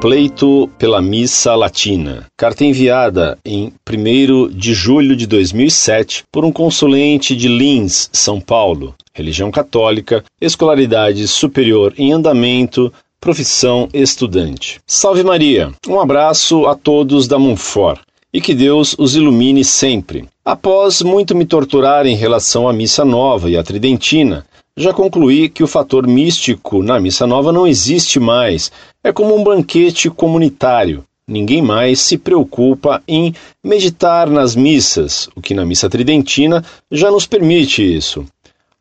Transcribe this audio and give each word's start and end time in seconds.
pleito 0.00 0.70
pela 0.78 1.02
missa 1.02 1.54
latina. 1.54 2.26
Carta 2.34 2.64
enviada 2.64 3.36
em 3.44 3.70
1 3.86 4.48
de 4.48 4.72
julho 4.72 5.14
de 5.14 5.26
2007 5.26 6.24
por 6.32 6.42
um 6.42 6.50
consulente 6.50 7.36
de 7.36 7.48
Lins, 7.48 8.08
São 8.10 8.40
Paulo. 8.40 8.94
Religião 9.12 9.50
católica, 9.50 10.24
escolaridade 10.40 11.28
superior 11.28 11.92
em 11.98 12.12
andamento, 12.12 12.90
profissão 13.20 13.90
estudante. 13.92 14.80
Salve 14.86 15.22
Maria! 15.22 15.70
Um 15.86 16.00
abraço 16.00 16.66
a 16.66 16.74
todos 16.74 17.28
da 17.28 17.38
Monfort 17.38 18.00
e 18.32 18.40
que 18.40 18.54
Deus 18.54 18.96
os 18.98 19.16
ilumine 19.16 19.64
sempre. 19.64 20.24
Após 20.42 21.02
muito 21.02 21.34
me 21.34 21.44
torturar 21.44 22.06
em 22.06 22.16
relação 22.16 22.66
à 22.66 22.72
missa 22.72 23.04
nova 23.04 23.50
e 23.50 23.56
à 23.56 23.62
tridentina, 23.62 24.46
já 24.80 24.94
concluí 24.94 25.50
que 25.50 25.62
o 25.62 25.66
fator 25.66 26.06
místico 26.06 26.82
na 26.82 26.98
Missa 26.98 27.26
Nova 27.26 27.52
não 27.52 27.66
existe 27.66 28.18
mais. 28.18 28.72
É 29.04 29.12
como 29.12 29.36
um 29.36 29.44
banquete 29.44 30.08
comunitário. 30.08 31.04
Ninguém 31.28 31.60
mais 31.60 32.00
se 32.00 32.16
preocupa 32.16 33.02
em 33.06 33.34
meditar 33.62 34.28
nas 34.30 34.56
missas, 34.56 35.28
o 35.36 35.40
que 35.42 35.52
na 35.52 35.66
Missa 35.66 35.88
Tridentina 35.88 36.64
já 36.90 37.10
nos 37.10 37.26
permite 37.26 37.82
isso. 37.82 38.24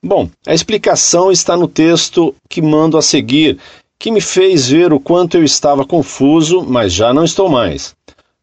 Bom, 0.01 0.29
a 0.47 0.53
explicação 0.53 1.33
está 1.33 1.57
no 1.57 1.67
texto 1.67 2.33
que 2.49 2.61
mando 2.61 2.97
a 2.97 3.01
seguir, 3.01 3.57
que 3.99 4.09
me 4.09 4.21
fez 4.21 4.69
ver 4.69 4.93
o 4.93 5.01
quanto 5.01 5.35
eu 5.35 5.43
estava 5.43 5.85
confuso, 5.85 6.65
mas 6.65 6.93
já 6.93 7.13
não 7.13 7.25
estou 7.25 7.49
mais. 7.49 7.93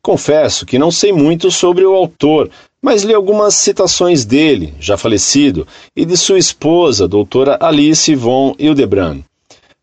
Confesso 0.03 0.67
que 0.67 0.79
não 0.79 0.91
sei 0.91 1.11
muito 1.11 1.51
sobre 1.51 1.87
o 1.87 1.95
autor, 1.95 2.51
mas 2.87 3.03
li 3.03 3.13
algumas 3.13 3.57
citações 3.57 4.25
dele, 4.25 4.73
já 4.79 4.97
falecido, 4.97 5.67
e 5.97 6.05
de 6.05 6.17
sua 6.17 6.39
esposa, 6.39 7.09
doutora 7.09 7.59
Alice 7.61 8.15
von 8.15 8.55
Hildebrand. 8.61 9.23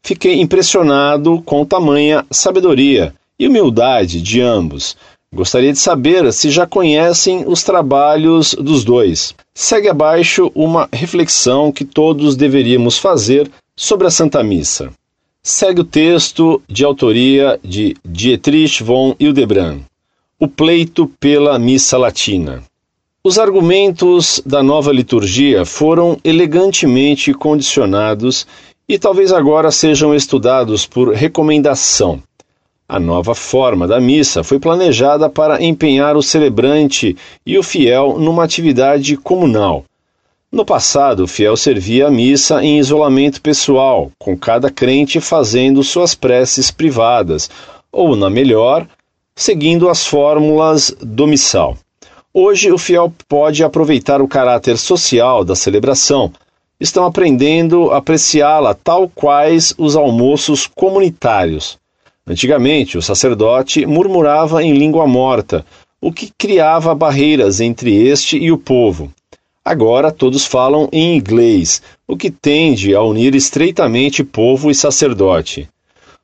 Fiquei 0.02 0.40
impressionado 0.40 1.42
com 1.42 1.66
tamanha 1.66 2.26
sabedoria 2.32 3.14
e 3.38 3.46
humildade 3.46 4.22
de 4.22 4.40
ambos. 4.40 4.96
Gostaria 5.36 5.74
de 5.74 5.80
saber 5.80 6.32
se 6.32 6.50
já 6.50 6.66
conhecem 6.66 7.44
os 7.46 7.62
trabalhos 7.62 8.54
dos 8.54 8.86
dois. 8.86 9.36
Segue 9.54 9.90
abaixo 9.90 10.50
uma 10.56 10.88
reflexão 10.90 11.74
que 11.74 11.84
todos 11.84 12.38
deveríamos 12.38 12.98
fazer 12.98 13.52
sobre 13.76 14.08
a 14.08 14.12
Santa 14.12 14.42
Missa. 14.42 14.94
Segue 15.44 15.82
o 15.82 15.84
texto 15.84 16.62
de 16.70 16.86
autoria 16.86 17.60
de 17.62 17.98
Dietrich 18.06 18.82
von 18.82 19.14
Hildebrand. 19.20 19.82
O 20.40 20.48
pleito 20.48 21.12
pela 21.20 21.60
missa 21.60 21.98
latina. 21.98 22.64
Os 23.26 23.40
argumentos 23.40 24.42
da 24.46 24.62
nova 24.62 24.92
liturgia 24.92 25.64
foram 25.64 26.18
elegantemente 26.26 27.34
condicionados 27.34 28.46
e 28.86 29.00
talvez 29.00 29.32
agora 29.32 29.72
sejam 29.72 30.14
estudados 30.14 30.86
por 30.86 31.14
recomendação. 31.14 32.22
A 32.86 33.00
nova 33.00 33.34
forma 33.34 33.88
da 33.88 33.98
missa 33.98 34.44
foi 34.44 34.60
planejada 34.60 35.30
para 35.30 35.64
empenhar 35.64 36.18
o 36.18 36.22
celebrante 36.22 37.16
e 37.46 37.58
o 37.58 37.64
fiel 37.64 38.18
numa 38.20 38.44
atividade 38.44 39.16
comunal. 39.16 39.86
No 40.52 40.66
passado, 40.66 41.24
o 41.24 41.28
fiel 41.28 41.56
servia 41.56 42.08
a 42.08 42.12
missa 42.12 42.62
em 42.62 42.78
isolamento 42.78 43.42
pessoal, 43.42 44.12
com 44.20 44.38
cada 44.38 44.70
crente 44.70 45.22
fazendo 45.22 45.82
suas 45.82 46.14
preces 46.14 46.72
privadas, 46.72 47.50
ou, 47.90 48.18
na 48.18 48.30
melhor, 48.30 48.86
seguindo 49.34 49.88
as 49.88 50.06
fórmulas 50.06 50.94
do 51.02 51.26
missal. 51.26 51.78
Hoje, 52.36 52.72
o 52.72 52.80
fiel 52.80 53.14
pode 53.30 53.64
aproveitar 53.64 54.20
o 54.20 54.28
caráter 54.28 54.76
social 54.76 55.46
da 55.46 55.56
celebração. 55.56 56.32
Estão 56.80 57.06
aprendendo 57.06 57.92
a 57.92 57.98
apreciá-la 57.98 58.74
tal 58.74 59.08
quais 59.08 59.72
os 59.78 59.96
almoços 59.96 60.66
comunitários. 60.66 61.78
Antigamente, 62.26 62.98
o 62.98 63.04
sacerdote 63.04 63.86
murmurava 63.86 64.64
em 64.64 64.74
língua 64.74 65.06
morta, 65.06 65.64
o 66.02 66.12
que 66.12 66.32
criava 66.36 66.96
barreiras 66.96 67.62
entre 67.62 67.96
este 67.96 68.36
e 68.40 68.52
o 68.52 68.58
povo. 68.58 69.14
Agora 69.64 70.12
todos 70.12 70.44
falam 70.44 70.90
em 70.92 71.16
inglês, 71.16 71.84
o 72.08 72.18
que 72.18 72.32
tende 72.32 72.96
a 72.96 73.04
unir 73.04 73.36
estreitamente 73.36 74.24
povo 74.24 74.72
e 74.72 74.76
sacerdote. 74.76 75.70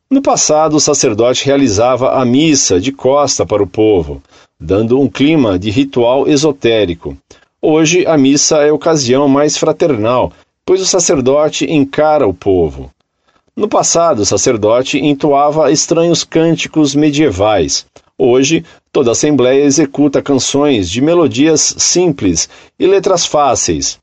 No 0.09 0.24
passado, 0.24 0.76
o 0.76 0.80
sacerdote 0.80 1.46
realizava 1.46 2.20
a 2.20 2.26
missa 2.26 2.81
de 2.81 2.91
costa 2.91 3.46
para 3.46 3.62
o 3.62 3.68
povo 3.68 4.24
dando 4.59 5.00
um 5.00 5.08
clima 5.08 5.58
de 5.58 5.70
ritual 5.70 6.28
esotérico. 6.28 7.18
Hoje, 7.62 8.06
a 8.06 8.18
missa 8.18 8.58
é 8.58 8.70
a 8.70 8.74
ocasião 8.74 9.28
mais 9.28 9.58
fraternal, 9.58 10.34
pois 10.66 10.81
o 10.81 10.86
sacerdote 10.86 11.66
encara 11.66 12.28
o 12.28 12.34
povo. 12.34 12.92
No 13.56 13.68
passado, 13.68 14.20
o 14.20 14.25
sacerdote 14.25 14.97
entoava 14.97 15.72
estranhos 15.72 16.24
cânticos 16.24 16.94
medievais. 16.94 17.86
Hoje, 18.18 18.66
toda 18.92 19.12
a 19.12 19.14
Assembleia 19.14 19.64
executa 19.64 20.22
canções 20.22 20.90
de 20.90 21.02
melodias 21.02 21.76
simples 21.78 22.50
e 22.78 22.86
letras 22.86 23.26
fáceis. 23.26 23.97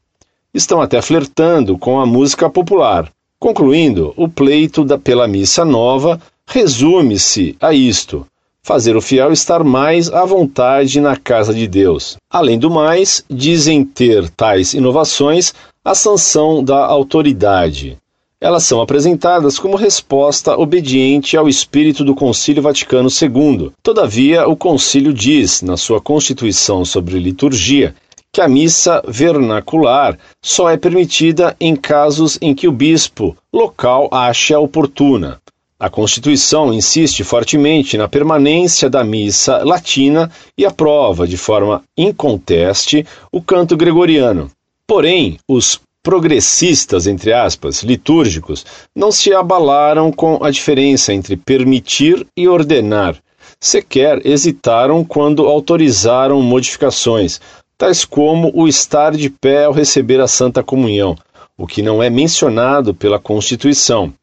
Estão 0.53 0.81
até 0.81 1.03
flertando 1.03 1.77
com 1.77 2.00
a 2.00 2.06
música 2.06 2.49
popular. 2.49 3.11
Concluindo, 3.38 4.15
o 4.17 4.27
pleito 4.27 4.84
da, 4.84 4.99
pela 4.99 5.28
missa 5.28 5.65
nova 5.65 6.21
resume-se 6.47 7.56
a 7.61 7.75
isto: 7.75 8.27
fazer 8.66 8.97
o 8.97 9.00
fiel 9.00 9.32
estar 9.32 9.62
mais 9.62 10.12
à 10.12 10.25
vontade 10.25 11.00
na 11.00 11.16
casa 11.16 11.54
de 11.54 11.69
Deus. 11.69 12.16
Além 12.28 12.59
do 12.59 12.69
mais, 12.69 13.25
dizem 13.31 13.84
ter 13.84 14.28
tais 14.31 14.75
inovações 14.75 15.54
a 15.84 15.94
sanção 15.94 16.65
da 16.65 16.84
autoridade. 16.84 17.97
Elas 18.41 18.65
são 18.65 18.81
apresentadas 18.81 19.56
como 19.56 19.76
resposta 19.76 20.59
obediente 20.59 21.37
ao 21.37 21.49
espírito 21.49 22.03
do 22.03 22.12
Concílio 22.12 22.60
Vaticano 22.60 23.09
II. 23.09 23.71
Todavia, 23.84 24.49
o 24.49 24.56
concílio 24.56 25.15
diz, 25.15 25.62
na 25.62 25.76
sua 25.76 26.00
Constituição 26.00 26.84
sobre 26.84 27.21
liturgia, 27.21 27.94
que 28.32 28.41
a 28.41 28.49
missa 28.49 29.00
vernacular 29.06 30.19
só 30.43 30.69
é 30.69 30.76
permitida 30.76 31.55
em 31.60 31.76
casos 31.76 32.37
em 32.43 32.53
que 32.53 32.66
o 32.66 32.72
bispo 32.72 33.37
local 33.53 34.09
acha 34.10 34.59
oportuna. 34.59 35.38
A 35.78 35.91
Constituição 35.91 36.72
insiste 36.72 37.22
fortemente 37.22 37.98
na 37.98 38.09
permanência 38.09 38.88
da 38.88 39.04
missa 39.04 39.62
latina 39.62 40.31
e 40.56 40.64
aprova, 40.64 41.28
de 41.28 41.37
forma 41.37 41.82
inconteste, 41.94 43.04
o 43.31 43.42
canto 43.42 43.76
gregoriano. 43.76 44.50
Porém, 44.87 45.38
os 45.47 45.78
progressistas, 46.03 47.06
entre 47.06 47.31
aspas, 47.31 47.82
litúrgicos, 47.82 48.64
não 48.94 49.12
se 49.12 49.34
abalaram 49.34 50.10
com 50.10 50.42
a 50.42 50.50
diferença 50.50 51.12
entre 51.12 51.37
permitir 51.37 52.26
e 52.34 52.48
ordenar. 52.48 53.14
Sequer 53.60 54.26
hesitaram 54.26 55.04
quando 55.04 55.47
autorizaram 55.47 56.41
modificações, 56.41 57.38
tais 57.76 58.03
como 58.03 58.50
o 58.54 58.66
estar 58.66 59.12
de 59.14 59.28
pé 59.28 59.64
ao 59.64 59.72
receber 59.72 60.22
a 60.22 60.26
Santa 60.26 60.62
Comunhão, 60.62 61.19
o 61.58 61.66
que 61.66 61.82
não 61.82 62.03
é 62.03 62.08
mencionado 62.08 62.94
pela 62.94 63.19
Constituição. 63.19 64.14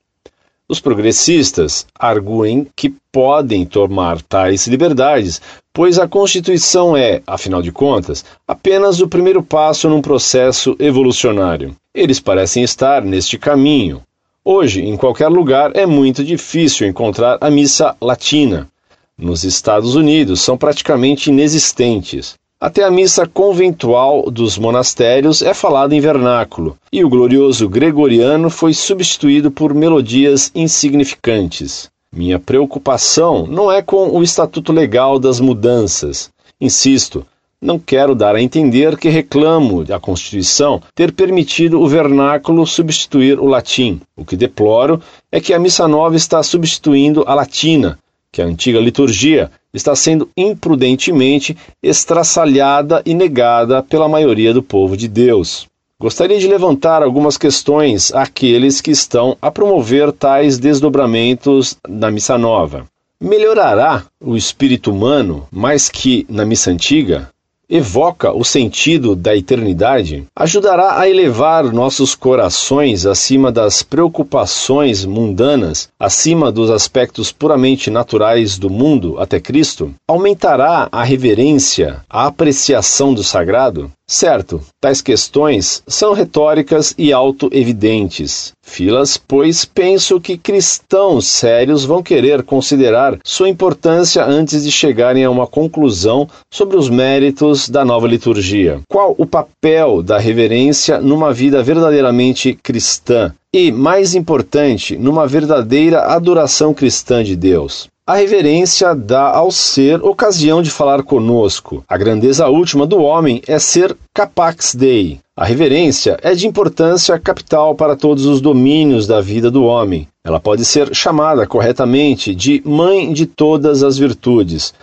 Os 0.73 0.79
progressistas 0.79 1.85
arguem 1.99 2.65
que 2.75 2.91
podem 3.11 3.63
tomar 3.63 4.19
tais 4.23 4.65
liberdades, 4.65 5.39
pois 5.71 5.99
a 5.99 6.07
Constituição 6.07 6.97
é, 6.97 7.21
afinal 7.27 7.61
de 7.61 7.71
contas, 7.71 8.25
apenas 8.47 8.99
o 8.99 9.07
primeiro 9.07 9.43
passo 9.43 9.87
num 9.87 10.01
processo 10.01 10.75
evolucionário. 10.79 11.75
Eles 11.93 12.19
parecem 12.19 12.63
estar 12.63 13.03
neste 13.03 13.37
caminho. 13.37 14.01
Hoje, 14.43 14.81
em 14.81 14.97
qualquer 14.97 15.27
lugar, 15.27 15.69
é 15.75 15.85
muito 15.85 16.23
difícil 16.23 16.87
encontrar 16.87 17.37
a 17.39 17.51
missa 17.51 17.95
latina. 18.01 18.67
Nos 19.15 19.43
Estados 19.43 19.93
Unidos, 19.93 20.41
são 20.41 20.57
praticamente 20.57 21.29
inexistentes. 21.29 22.33
Até 22.63 22.81
a 22.81 22.89
missa 22.89 23.27
conventual 23.27 24.31
dos 24.31 24.57
monastérios 24.57 25.41
é 25.41 25.53
falada 25.53 25.93
em 25.93 25.99
vernáculo, 25.99 26.77
e 26.93 27.03
o 27.03 27.09
glorioso 27.09 27.67
gregoriano 27.67 28.49
foi 28.49 28.73
substituído 28.73 29.51
por 29.51 29.73
melodias 29.73 30.49
insignificantes. 30.55 31.89
Minha 32.09 32.39
preocupação 32.39 33.45
não 33.45 33.69
é 33.69 33.81
com 33.81 34.17
o 34.17 34.23
estatuto 34.23 34.71
legal 34.71 35.19
das 35.19 35.41
mudanças. 35.41 36.29
Insisto, 36.61 37.25
não 37.61 37.77
quero 37.77 38.15
dar 38.15 38.33
a 38.33 38.41
entender 38.41 38.95
que 38.95 39.09
reclamo 39.09 39.83
da 39.83 39.99
Constituição 39.99 40.81
ter 40.95 41.11
permitido 41.11 41.81
o 41.81 41.87
vernáculo 41.89 42.65
substituir 42.65 43.41
o 43.41 43.45
latim. 43.45 43.99
O 44.15 44.23
que 44.23 44.37
deploro 44.37 45.01
é 45.29 45.41
que 45.41 45.53
a 45.53 45.59
missa 45.59 45.85
nova 45.85 46.15
está 46.15 46.41
substituindo 46.41 47.25
a 47.27 47.33
latina, 47.33 47.99
que 48.33 48.41
a 48.41 48.45
antiga 48.45 48.79
liturgia 48.79 49.51
está 49.71 49.95
sendo 49.95 50.27
imprudentemente 50.35 51.55
estraçalhada 51.83 53.03
e 53.05 53.13
negada 53.13 53.83
pela 53.83 54.09
maioria 54.09 54.51
do 54.51 54.63
povo 54.63 54.97
de 54.97 55.07
Deus. 55.07 55.67
Gostaria 55.99 56.39
de 56.39 56.47
levantar 56.47 57.03
algumas 57.03 57.37
questões 57.37 58.11
àqueles 58.11 58.81
que 58.81 58.89
estão 58.89 59.37
a 59.39 59.51
promover 59.51 60.11
tais 60.11 60.57
desdobramentos 60.57 61.77
na 61.87 62.09
missa 62.09 62.35
nova. 62.35 62.87
Melhorará 63.21 64.03
o 64.19 64.35
espírito 64.35 64.91
humano 64.91 65.47
mais 65.51 65.87
que 65.87 66.25
na 66.27 66.43
missa 66.43 66.71
antiga? 66.71 67.29
Evoca 67.75 68.31
o 68.31 68.43
sentido 68.43 69.15
da 69.15 69.35
eternidade, 69.35 70.25
ajudará 70.35 70.99
a 70.99 71.09
elevar 71.09 71.73
nossos 71.73 72.13
corações 72.13 73.03
acima 73.07 73.51
das 73.51 73.81
preocupações 73.81 75.03
mundanas, 75.03 75.89
acima 75.99 76.51
dos 76.51 76.69
aspectos 76.69 77.31
puramente 77.31 77.89
naturais 77.89 78.59
do 78.59 78.69
mundo 78.69 79.15
até 79.17 79.39
Cristo, 79.39 79.91
aumentará 80.07 80.87
a 80.91 81.03
reverência, 81.03 82.01
a 82.07 82.27
apreciação 82.27 83.11
do 83.11 83.23
sagrado, 83.23 83.91
Certo, 84.05 84.61
tais 84.81 85.01
questões 85.01 85.81
são 85.87 86.13
retóricas 86.13 86.93
e 86.97 87.13
auto-evidentes. 87.13 88.51
Filas, 88.61 89.17
pois 89.17 89.63
penso 89.63 90.19
que 90.19 90.37
cristãos 90.37 91.25
sérios 91.25 91.85
vão 91.85 92.03
querer 92.03 92.43
considerar 92.43 93.17
sua 93.23 93.47
importância 93.47 94.23
antes 94.25 94.63
de 94.63 94.71
chegarem 94.71 95.23
a 95.23 95.31
uma 95.31 95.47
conclusão 95.47 96.27
sobre 96.51 96.75
os 96.75 96.89
méritos 96.89 97.69
da 97.69 97.85
nova 97.85 98.07
liturgia. 98.07 98.81
Qual 98.89 99.15
o 99.17 99.25
papel 99.25 100.03
da 100.03 100.17
reverência 100.17 100.99
numa 100.99 101.33
vida 101.33 101.63
verdadeiramente 101.63 102.53
cristã? 102.61 103.33
E, 103.53 103.71
mais 103.71 104.15
importante, 104.15 104.97
numa 104.97 105.27
verdadeira 105.27 106.07
adoração 106.07 106.73
cristã 106.73 107.23
de 107.23 107.35
Deus. 107.35 107.87
A 108.05 108.15
reverência 108.15 108.93
dá 108.93 109.29
ao 109.29 109.49
ser 109.49 110.03
ocasião 110.03 110.61
de 110.61 110.69
falar 110.69 111.03
conosco. 111.03 111.85
A 111.87 111.97
grandeza 111.97 112.49
última 112.49 112.85
do 112.85 113.01
homem 113.01 113.41
é 113.47 113.57
ser 113.57 113.95
capax 114.13 114.75
dei. 114.75 115.21
A 115.37 115.45
reverência 115.45 116.17
é 116.21 116.35
de 116.35 116.45
importância 116.45 117.17
capital 117.17 117.75
para 117.75 117.95
todos 117.95 118.25
os 118.25 118.41
domínios 118.41 119.07
da 119.07 119.21
vida 119.21 119.49
do 119.49 119.63
homem. 119.63 120.05
Ela 120.21 120.37
pode 120.37 120.65
ser 120.65 120.93
chamada 120.93 121.47
corretamente 121.47 122.35
de 122.35 122.61
mãe 122.65 123.13
de 123.13 123.25
todas 123.25 123.83
as 123.83 123.97
virtudes, 123.97 124.73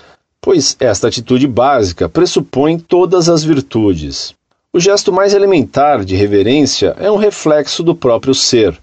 pois 0.40 0.74
esta 0.80 1.08
atitude 1.08 1.46
básica 1.46 2.08
pressupõe 2.08 2.78
todas 2.78 3.28
as 3.28 3.44
virtudes. 3.44 4.32
O 4.72 4.80
gesto 4.80 5.12
mais 5.12 5.34
elementar 5.34 6.06
de 6.06 6.16
reverência 6.16 6.96
é 6.98 7.10
um 7.12 7.16
reflexo 7.16 7.82
do 7.82 7.94
próprio 7.94 8.34
ser. 8.34 8.80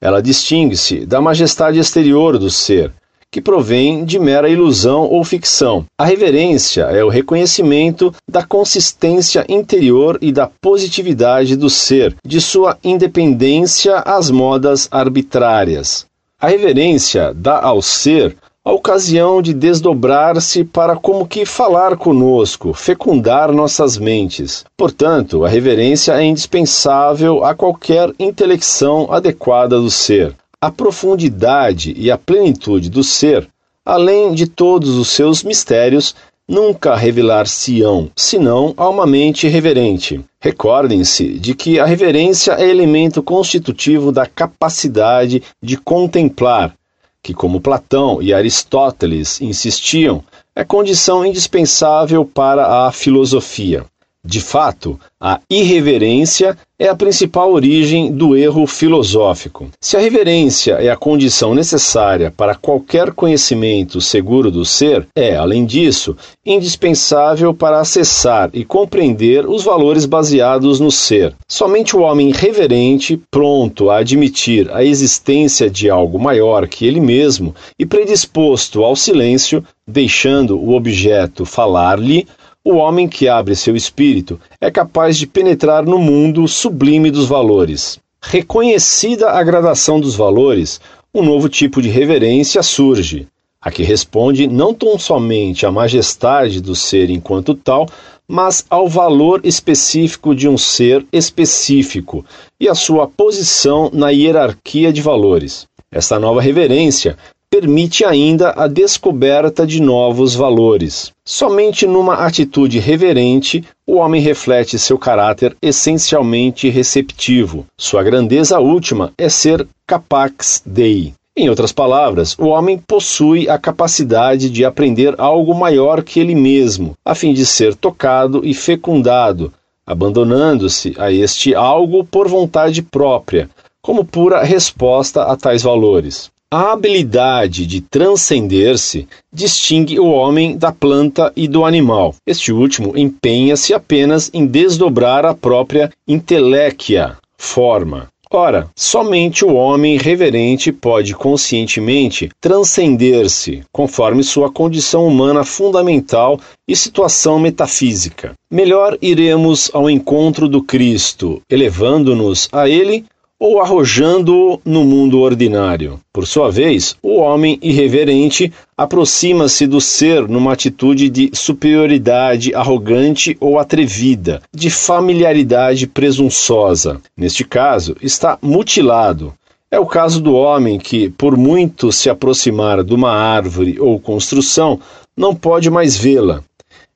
Ela 0.00 0.22
distingue-se 0.22 1.04
da 1.04 1.20
majestade 1.20 1.78
exterior 1.78 2.38
do 2.38 2.48
ser 2.48 2.90
que 3.34 3.40
provém 3.40 4.04
de 4.04 4.16
mera 4.16 4.48
ilusão 4.48 5.08
ou 5.10 5.24
ficção. 5.24 5.86
A 5.98 6.04
reverência 6.04 6.82
é 6.82 7.02
o 7.02 7.08
reconhecimento 7.08 8.14
da 8.30 8.44
consistência 8.44 9.44
interior 9.48 10.16
e 10.22 10.30
da 10.30 10.48
positividade 10.62 11.56
do 11.56 11.68
ser, 11.68 12.14
de 12.24 12.40
sua 12.40 12.78
independência 12.84 13.96
às 14.06 14.30
modas 14.30 14.86
arbitrárias. 14.88 16.06
A 16.40 16.46
reverência 16.46 17.34
dá 17.34 17.60
ao 17.60 17.82
ser 17.82 18.36
a 18.64 18.70
ocasião 18.70 19.42
de 19.42 19.52
desdobrar-se 19.52 20.62
para 20.62 20.94
como 20.94 21.26
que 21.26 21.44
falar 21.44 21.96
conosco, 21.96 22.72
fecundar 22.72 23.50
nossas 23.50 23.98
mentes. 23.98 24.64
Portanto, 24.76 25.44
a 25.44 25.48
reverência 25.48 26.12
é 26.12 26.22
indispensável 26.22 27.44
a 27.44 27.52
qualquer 27.52 28.12
intelecção 28.16 29.08
adequada 29.10 29.76
do 29.76 29.90
ser 29.90 30.36
a 30.60 30.70
profundidade 30.70 31.94
e 31.96 32.10
a 32.10 32.18
plenitude 32.18 32.88
do 32.90 33.04
ser, 33.04 33.48
além 33.84 34.32
de 34.32 34.46
todos 34.46 34.96
os 34.96 35.08
seus 35.08 35.42
mistérios, 35.42 36.14
nunca 36.48 36.94
revelar-se-ão, 36.94 38.10
senão 38.16 38.74
a 38.76 38.88
uma 38.88 39.06
mente 39.06 39.48
reverente. 39.48 40.20
Recordem-se 40.40 41.38
de 41.38 41.54
que 41.54 41.78
a 41.78 41.86
reverência 41.86 42.52
é 42.52 42.68
elemento 42.68 43.22
constitutivo 43.22 44.12
da 44.12 44.26
capacidade 44.26 45.42
de 45.62 45.76
contemplar, 45.76 46.74
que, 47.22 47.32
como 47.32 47.60
Platão 47.60 48.20
e 48.20 48.34
Aristóteles 48.34 49.40
insistiam, 49.40 50.22
é 50.54 50.62
condição 50.62 51.24
indispensável 51.24 52.24
para 52.24 52.86
a 52.86 52.92
filosofia. 52.92 53.84
De 54.26 54.40
fato, 54.40 54.98
a 55.20 55.38
irreverência 55.50 56.56
é 56.78 56.88
a 56.88 56.96
principal 56.96 57.52
origem 57.52 58.10
do 58.10 58.34
erro 58.34 58.66
filosófico. 58.66 59.68
Se 59.78 59.98
a 59.98 60.00
reverência 60.00 60.74
é 60.74 60.88
a 60.88 60.96
condição 60.96 61.54
necessária 61.54 62.32
para 62.34 62.54
qualquer 62.54 63.12
conhecimento 63.12 64.00
seguro 64.00 64.50
do 64.50 64.64
ser, 64.64 65.06
é, 65.14 65.36
além 65.36 65.66
disso, 65.66 66.16
indispensável 66.44 67.52
para 67.52 67.80
acessar 67.80 68.48
e 68.54 68.64
compreender 68.64 69.46
os 69.46 69.62
valores 69.62 70.06
baseados 70.06 70.80
no 70.80 70.90
ser. 70.90 71.34
Somente 71.46 71.94
o 71.94 72.00
homem 72.00 72.32
reverente, 72.32 73.20
pronto 73.30 73.90
a 73.90 73.98
admitir 73.98 74.70
a 74.72 74.82
existência 74.82 75.68
de 75.68 75.90
algo 75.90 76.18
maior 76.18 76.66
que 76.66 76.86
ele 76.86 77.00
mesmo 77.00 77.54
e 77.78 77.84
predisposto 77.84 78.82
ao 78.82 78.96
silêncio, 78.96 79.62
deixando 79.86 80.58
o 80.58 80.74
objeto 80.74 81.44
falar-lhe, 81.44 82.26
o 82.64 82.76
homem 82.76 83.06
que 83.06 83.28
abre 83.28 83.54
seu 83.54 83.76
espírito 83.76 84.40
é 84.58 84.70
capaz 84.70 85.18
de 85.18 85.26
penetrar 85.26 85.84
no 85.84 85.98
mundo 85.98 86.48
sublime 86.48 87.10
dos 87.10 87.26
valores. 87.26 87.98
Reconhecida 88.22 89.30
a 89.30 89.42
gradação 89.42 90.00
dos 90.00 90.14
valores, 90.14 90.80
um 91.14 91.22
novo 91.22 91.46
tipo 91.46 91.82
de 91.82 91.90
reverência 91.90 92.62
surge, 92.62 93.28
a 93.60 93.70
que 93.70 93.82
responde 93.82 94.46
não 94.46 94.72
tão 94.72 94.98
somente 94.98 95.66
à 95.66 95.70
majestade 95.70 96.62
do 96.62 96.74
ser 96.74 97.10
enquanto 97.10 97.54
tal, 97.54 97.86
mas 98.26 98.64
ao 98.70 98.88
valor 98.88 99.42
específico 99.44 100.34
de 100.34 100.48
um 100.48 100.56
ser 100.56 101.04
específico 101.12 102.24
e 102.58 102.66
à 102.66 102.74
sua 102.74 103.06
posição 103.06 103.90
na 103.92 104.08
hierarquia 104.08 104.90
de 104.90 105.02
valores. 105.02 105.66
Esta 105.92 106.18
nova 106.18 106.40
reverência 106.40 107.16
permite 107.54 108.04
ainda 108.04 108.50
a 108.56 108.66
descoberta 108.66 109.64
de 109.64 109.80
novos 109.80 110.34
valores. 110.34 111.12
Somente 111.24 111.86
numa 111.86 112.14
atitude 112.14 112.80
reverente 112.80 113.62
o 113.86 113.94
homem 113.94 114.20
reflete 114.20 114.76
seu 114.76 114.98
caráter 114.98 115.56
essencialmente 115.62 116.68
receptivo. 116.68 117.64
Sua 117.78 118.02
grandeza 118.02 118.58
última 118.58 119.12
é 119.16 119.28
ser 119.28 119.68
capax 119.86 120.64
dei. 120.66 121.14
Em 121.36 121.48
outras 121.48 121.70
palavras, 121.70 122.36
o 122.36 122.46
homem 122.46 122.76
possui 122.76 123.48
a 123.48 123.56
capacidade 123.56 124.50
de 124.50 124.64
aprender 124.64 125.14
algo 125.16 125.54
maior 125.54 126.02
que 126.02 126.18
ele 126.18 126.34
mesmo, 126.34 126.94
a 127.04 127.14
fim 127.14 127.32
de 127.32 127.46
ser 127.46 127.76
tocado 127.76 128.40
e 128.44 128.52
fecundado, 128.52 129.52
abandonando-se 129.86 130.92
a 130.98 131.12
este 131.12 131.54
algo 131.54 132.04
por 132.04 132.26
vontade 132.26 132.82
própria, 132.82 133.48
como 133.80 134.04
pura 134.04 134.42
resposta 134.42 135.22
a 135.22 135.36
tais 135.36 135.62
valores. 135.62 136.33
A 136.56 136.70
habilidade 136.70 137.66
de 137.66 137.80
transcender-se 137.80 139.08
distingue 139.32 139.98
o 139.98 140.06
homem 140.06 140.56
da 140.56 140.70
planta 140.70 141.32
e 141.34 141.48
do 141.48 141.64
animal. 141.64 142.14
Este 142.24 142.52
último 142.52 142.96
empenha-se 142.96 143.74
apenas 143.74 144.30
em 144.32 144.46
desdobrar 144.46 145.26
a 145.26 145.34
própria 145.34 145.90
inteléquia, 146.06 147.18
forma. 147.36 148.06
Ora, 148.30 148.70
somente 148.76 149.44
o 149.44 149.52
homem 149.52 149.98
reverente 149.98 150.70
pode 150.70 151.12
conscientemente 151.12 152.30
transcender-se, 152.40 153.64
conforme 153.72 154.22
sua 154.22 154.48
condição 154.48 155.08
humana 155.08 155.42
fundamental 155.42 156.38
e 156.68 156.76
situação 156.76 157.40
metafísica. 157.40 158.32
Melhor 158.48 158.96
iremos 159.02 159.72
ao 159.74 159.90
encontro 159.90 160.48
do 160.48 160.62
Cristo, 160.62 161.42
elevando-nos 161.50 162.48
a 162.52 162.68
Ele 162.68 163.04
ou 163.38 163.60
arrojando-o 163.60 164.60
no 164.64 164.84
mundo 164.84 165.20
ordinário. 165.20 166.00
Por 166.12 166.26
sua 166.26 166.50
vez, 166.50 166.96
o 167.02 167.16
homem 167.16 167.58
irreverente 167.60 168.52
aproxima-se 168.76 169.66
do 169.66 169.80
ser 169.80 170.28
numa 170.28 170.52
atitude 170.52 171.08
de 171.08 171.30
superioridade 171.32 172.54
arrogante 172.54 173.36
ou 173.40 173.58
atrevida, 173.58 174.40
de 174.52 174.70
familiaridade 174.70 175.86
presunçosa. 175.86 177.00
Neste 177.16 177.44
caso, 177.44 177.96
está 178.00 178.38
mutilado. 178.40 179.34
É 179.70 179.78
o 179.78 179.86
caso 179.86 180.20
do 180.20 180.34
homem 180.34 180.78
que, 180.78 181.10
por 181.10 181.36
muito 181.36 181.90
se 181.90 182.08
aproximar 182.08 182.84
de 182.84 182.94
uma 182.94 183.10
árvore 183.10 183.80
ou 183.80 183.98
construção, 183.98 184.78
não 185.16 185.34
pode 185.34 185.68
mais 185.68 185.96
vê-la. 185.96 186.44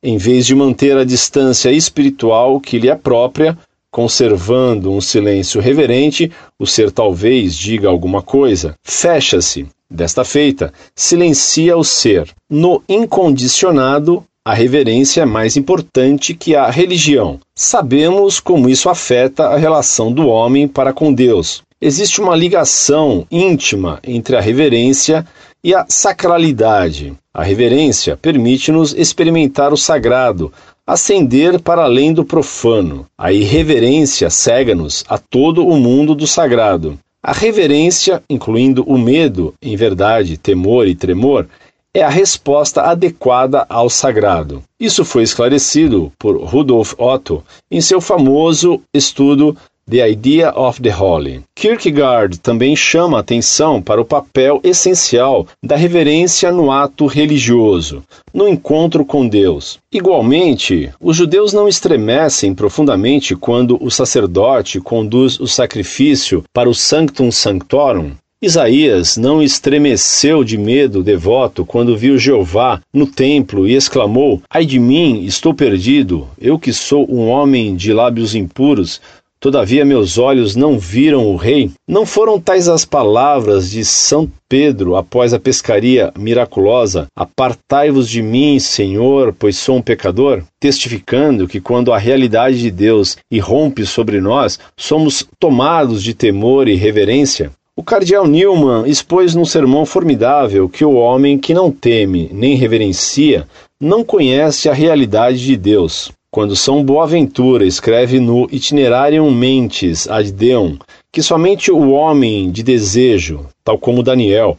Em 0.00 0.16
vez 0.16 0.47
de 0.47 0.54
manter 0.54 0.97
a 0.97 1.04
distância 1.04 1.73
espiritual 1.73 2.61
que 2.61 2.78
lhe 2.78 2.88
é 2.88 2.95
própria, 2.95 3.59
Conservando 3.90 4.92
um 4.92 5.00
silêncio 5.00 5.61
reverente, 5.61 6.30
o 6.59 6.66
ser 6.66 6.90
talvez 6.90 7.54
diga 7.54 7.88
alguma 7.88 8.23
coisa. 8.23 8.75
Fecha-se. 8.83 9.66
Desta 9.90 10.23
feita, 10.23 10.73
silencia 10.95 11.76
o 11.76 11.83
ser. 11.83 12.28
No 12.50 12.83
incondicionado, 12.87 14.23
a 14.45 14.52
reverência 14.52 15.23
é 15.23 15.26
mais 15.26 15.57
importante 15.57 16.35
que 16.35 16.54
a 16.54 16.71
religião. 16.71 17.40
Sabemos 17.54 18.40
como 18.40 18.68
isso 18.68 18.88
afeta 18.90 19.49
a 19.49 19.57
relação 19.57 20.12
do 20.12 20.28
homem 20.28 20.68
para 20.68 20.92
com 20.92 21.12
Deus. 21.12 21.62
Existe 21.80 22.21
uma 22.21 22.35
ligação 22.35 23.26
íntima 23.30 24.00
entre 24.02 24.37
a 24.37 24.40
reverência 24.40 25.26
e 25.62 25.75
a 25.75 25.87
sacralidade. 25.88 27.12
A 27.33 27.42
reverência 27.42 28.16
permite-nos 28.16 28.95
experimentar 28.95 29.73
o 29.73 29.76
sagrado, 29.76 30.52
ascender 30.88 31.61
para 31.61 31.83
além 31.83 32.14
do 32.14 32.25
profano. 32.25 33.04
A 33.18 33.30
irreverência 33.30 34.30
cega-nos 34.30 35.04
a 35.07 35.18
todo 35.18 35.66
o 35.66 35.76
mundo 35.76 36.14
do 36.14 36.26
sagrado. 36.26 36.99
A 37.23 37.30
reverência, 37.30 38.23
incluindo 38.30 38.83
o 38.85 38.97
medo, 38.97 39.52
em 39.61 39.76
verdade, 39.76 40.38
temor 40.38 40.88
e 40.88 40.95
tremor, 40.95 41.47
é 41.92 42.02
a 42.02 42.09
resposta 42.09 42.80
adequada 42.80 43.66
ao 43.68 43.90
sagrado. 43.90 44.62
Isso 44.80 45.04
foi 45.04 45.25
esclarecido 45.25 46.11
por 46.18 46.42
Rudolf 46.42 46.95
Otto 46.97 47.45
em 47.71 47.83
seu 47.83 48.00
famoso 48.00 48.80
estudo 48.95 49.54
The 49.90 50.07
Idea 50.07 50.50
of 50.50 50.83
the 50.83 50.90
Holy. 50.90 51.40
Kierkegaard 51.54 52.40
também 52.40 52.76
chama 52.76 53.18
atenção 53.18 53.80
para 53.80 53.99
o 53.99 54.04
papel 54.04 54.61
essencial 54.62 55.47
da 55.64 55.76
reverência 55.76 56.52
no 56.52 56.71
ato 56.71 57.07
religioso, 57.07 58.02
no 58.35 58.47
encontro 58.47 59.02
com 59.02 59.26
Deus. 59.26 59.78
Igualmente, 59.90 60.90
os 61.00 61.16
judeus 61.16 61.54
não 61.54 61.66
estremecem 61.66 62.54
profundamente 62.54 63.35
quando 63.35 63.83
o 63.83 63.90
sacerdote 63.90 64.78
conduz 64.78 65.40
o 65.40 65.47
sacrifício 65.47 66.45
para 66.52 66.68
o 66.68 66.75
Sanctum 66.75 67.33
Sanctorum, 67.33 68.12
Isaías 68.40 69.16
não 69.16 69.42
estremeceu 69.42 70.45
de 70.45 70.57
medo 70.57 71.02
devoto 71.02 71.66
quando 71.66 71.97
viu 71.97 72.16
Jeová 72.16 72.80
no 72.95 73.04
templo 73.04 73.66
e 73.66 73.75
exclamou: 73.75 74.40
Ai 74.49 74.64
de 74.64 74.78
mim, 74.78 75.25
estou 75.25 75.52
perdido, 75.52 76.28
eu 76.40 76.57
que 76.57 76.73
sou 76.73 77.04
um 77.12 77.26
homem 77.26 77.75
de 77.75 77.92
lábios 77.92 78.37
impuros, 78.37 79.00
Todavia 79.40 79.85
meus 79.85 80.18
olhos 80.18 80.57
não 80.57 80.80
viram 80.80 81.25
o 81.28 81.37
rei. 81.37 81.71
Não 81.87 82.04
foram 82.04 82.40
tais 82.40 82.68
as 82.68 82.85
palavras 82.85 83.71
de 83.71 83.85
São 83.85 84.28
Pedro 84.49 84.97
após 84.97 85.33
a 85.33 85.38
pescaria 85.38 86.12
miraculosa: 86.18 87.07
Apartai-vos 87.14 88.09
de 88.09 88.21
mim, 88.21 88.59
Senhor, 88.59 89.33
pois 89.38 89.57
sou 89.57 89.76
um 89.76 89.83
pecador? 89.83 90.42
Testificando 90.59 91.47
que 91.47 91.61
quando 91.61 91.92
a 91.92 91.99
realidade 91.99 92.59
de 92.59 92.71
Deus 92.73 93.16
irrompe 93.30 93.87
sobre 93.87 94.21
nós, 94.21 94.59
somos 94.76 95.25
tomados 95.38 96.02
de 96.02 96.14
temor 96.14 96.66
e 96.66 96.75
reverência. 96.75 97.52
O 97.76 97.83
cardeal 97.85 98.26
Newman 98.26 98.88
expôs 98.88 99.37
num 99.37 99.45
sermão 99.45 99.87
formidável 99.87 100.68
que 100.68 100.85
o 100.85 100.95
homem 100.95 101.38
que 101.38 101.54
não 101.54 101.71
teme 101.71 102.28
nem 102.33 102.57
reverencia 102.57 103.47
não 103.80 104.02
conhece 104.02 104.68
a 104.68 104.75
realidade 104.75 105.38
de 105.38 105.57
Deus. 105.57 106.11
Quando 106.30 106.54
São 106.54 106.85
Boaventura 106.85 107.64
escreve 107.64 108.20
no 108.20 108.47
Itinerarium 108.52 109.30
Mentis 109.30 110.06
ad 110.08 110.30
Deum 110.30 110.76
que 111.11 111.23
somente 111.23 111.73
o 111.73 111.90
homem 111.90 112.50
de 112.50 112.62
desejo, 112.62 113.47
tal 113.64 113.78
como 113.78 114.02
Daniel, 114.02 114.54